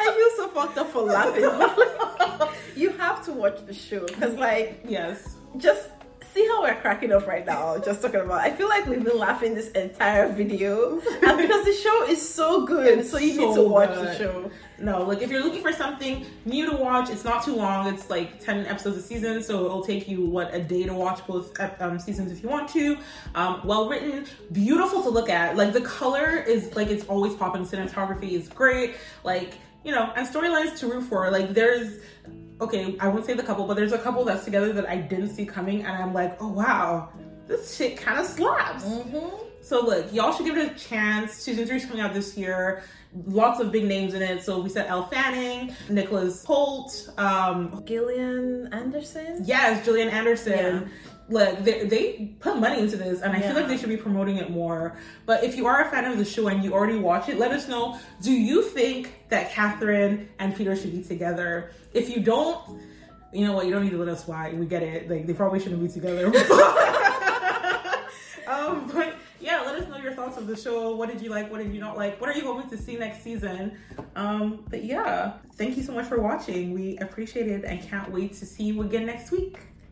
I 0.03 0.15
feel 0.17 0.45
so 0.45 0.49
fucked 0.49 0.77
up 0.79 0.91
for 0.91 1.03
laughing. 1.03 1.43
But 1.43 2.41
like, 2.41 2.51
you 2.77 2.91
have 2.93 3.25
to 3.25 3.33
watch 3.33 3.65
the 3.67 3.75
show 3.75 4.07
because, 4.07 4.35
like, 4.35 4.85
yes, 4.87 5.37
just 5.57 5.89
see 6.33 6.47
how 6.47 6.63
we're 6.63 6.75
cracking 6.77 7.13
up 7.13 7.27
right 7.27 7.45
now. 7.45 7.79
Just 7.79 8.03
talking 8.03 8.21
about. 8.21 8.41
I 8.41 8.51
feel 8.51 8.69
like 8.69 8.87
we've 8.87 9.03
been 9.03 9.19
laughing 9.19 9.55
this 9.55 9.71
entire 9.71 10.31
video, 10.33 11.01
and 11.01 11.39
because 11.39 11.65
the 11.65 11.79
show 11.83 12.07
is 12.09 12.27
so 12.27 12.67
good, 12.67 13.01
It's 13.01 13.11
so 13.11 13.19
you 13.19 13.37
need 13.37 13.55
to 13.55 13.63
watch 13.63 13.91
the 13.91 14.17
show. 14.17 14.51
No, 14.79 15.03
like 15.03 15.21
if 15.21 15.31
you're 15.31 15.43
looking 15.43 15.61
for 15.61 15.73
something 15.73 16.25
new 16.47 16.71
to 16.71 16.77
watch, 16.77 17.11
it's 17.11 17.25
not 17.25 17.45
too 17.45 17.55
long. 17.55 17.93
It's 17.93 18.09
like 18.09 18.41
10 18.41 18.67
episodes 18.67 18.97
a 18.97 19.03
season, 19.03 19.43
so 19.43 19.67
it'll 19.67 19.85
take 19.85 20.09
you, 20.09 20.25
what, 20.25 20.55
a 20.55 20.61
day 20.61 20.85
to 20.85 20.95
watch 20.95 21.27
both 21.27 21.59
um, 21.81 21.99
seasons 21.99 22.33
if 22.33 22.43
you 22.43 22.49
want 22.49 22.69
to. 22.71 22.97
Um, 23.35 23.61
well 23.65 23.89
written, 23.89 24.27
beautiful 24.53 25.03
to 25.03 25.11
look 25.11 25.29
at. 25.29 25.57
Like 25.57 25.73
the 25.73 25.83
color 25.83 26.37
is 26.37 26.75
like 26.77 26.89
it's 26.89 27.05
always 27.07 27.35
popping. 27.35 27.67
Cinematography 27.67 28.33
is 28.33 28.49
great. 28.49 28.97
Like, 29.23 29.55
you 29.85 29.93
know, 29.93 30.13
and 30.17 30.27
storylines 30.27 30.79
to 30.79 30.87
root 30.87 31.03
for. 31.03 31.31
Like 31.31 31.53
there's, 31.53 32.01
okay, 32.61 32.97
I 33.01 33.09
won't 33.09 33.25
say 33.27 33.35
the 33.35 33.43
couple, 33.43 33.67
but 33.67 33.75
there's 33.77 33.93
a 33.93 33.99
couple 33.99 34.25
that's 34.25 34.45
together 34.45 34.73
that 34.73 34.89
I 34.89 34.97
didn't 34.97 35.31
see 35.31 35.47
coming, 35.47 35.85
and 35.85 36.03
I'm 36.03 36.13
like, 36.13 36.41
oh 36.41 36.49
wow, 36.49 37.09
this 37.47 37.77
shit 37.77 37.97
kind 37.97 38.19
of 38.19 38.27
slaps. 38.27 38.85
So 39.63 39.85
look, 39.85 40.13
y'all 40.13 40.33
should 40.33 40.47
give 40.47 40.57
it 40.57 40.73
a 40.73 40.75
chance. 40.79 41.33
Season 41.33 41.67
three 41.67 41.77
is 41.77 41.85
coming 41.87 42.01
out 42.01 42.15
this 42.15 42.37
year. 42.37 42.83
Lots 43.27 43.61
of 43.61 43.73
big 43.73 43.85
names 43.85 44.15
in 44.15 44.23
it. 44.23 44.43
So 44.43 44.61
we 44.61 44.69
said 44.69 44.87
Elle 44.87 45.07
Fanning, 45.09 45.75
Nicholas 45.89 46.45
Hoult, 46.47 47.11
um, 47.19 47.83
Gillian 47.85 48.69
Anderson. 48.73 49.43
yes, 49.45 49.85
Gillian 49.85 50.09
Anderson. 50.09 50.53
Yeah. 50.53 50.89
Look, 51.31 51.63
they, 51.63 51.85
they 51.85 52.35
put 52.41 52.59
money 52.59 52.81
into 52.81 52.97
this, 52.97 53.23
and 53.23 53.33
I 53.33 53.41
feel 53.41 53.55
like 53.55 53.69
they 53.69 53.77
should 53.77 53.89
be 53.89 53.97
promoting 53.97 54.39
it 54.39 54.51
more. 54.51 54.97
But 55.27 55.45
if 55.45 55.57
you 55.57 55.67
are 55.67 55.87
a 55.87 55.89
fan 55.89 56.05
of 56.05 56.19
the 56.19 56.25
show 56.25 56.49
and 56.49 56.65
you 56.65 56.73
already 56.73 56.99
watch 56.99 57.29
it, 57.29 57.39
let 57.39 57.53
us 57.53 57.69
know. 57.69 58.01
Do 58.21 58.33
you 58.33 58.63
think 58.63 59.15
that 59.29 59.53
Catherine 59.53 60.29
and 60.41 60.57
Peter 60.57 60.75
should 60.75 60.91
be 60.91 61.05
together? 61.05 61.71
If 61.93 62.11
you 62.11 62.21
don't, 62.21 62.81
you 63.33 63.47
know 63.47 63.53
what? 63.53 63.67
You 63.67 63.73
don't 63.73 63.85
need 63.85 63.91
to 63.91 63.99
let 63.99 64.09
us 64.09 64.27
why. 64.27 64.53
We 64.53 64.67
get 64.67 64.83
it. 64.83 65.09
Like 65.09 65.27
they 65.27 65.35
probably 65.35 65.61
shouldn't 65.61 65.81
be 65.81 65.87
together. 65.89 66.27
um, 68.49 68.91
but 68.93 69.15
yeah, 69.41 69.61
let 69.61 69.81
us 69.81 69.89
know 69.89 69.99
your 69.99 70.15
thoughts 70.15 70.37
of 70.37 70.49
the 70.49 70.57
show. 70.57 70.97
What 70.97 71.11
did 71.11 71.23
you 71.23 71.31
like? 71.31 71.49
What 71.51 71.63
did 71.63 71.73
you 71.73 71.81
not 71.81 71.97
like? 71.97 72.21
What 72.21 72.29
are 72.29 72.35
you 72.35 72.43
hoping 72.43 72.69
to 72.71 72.77
see 72.77 72.97
next 72.97 73.23
season? 73.23 73.79
Um, 74.17 74.65
but 74.69 74.83
yeah, 74.85 75.35
thank 75.55 75.77
you 75.77 75.85
so 75.85 75.93
much 75.93 76.07
for 76.07 76.21
watching. 76.21 76.73
We 76.73 76.99
appreciate 76.99 77.47
it 77.47 77.65
and 77.65 77.81
can't 77.83 78.11
wait 78.11 78.33
to 78.35 78.47
see 78.47 78.65
you 78.65 78.83
again 78.83 79.07
next 79.07 79.31
week. 79.31 79.59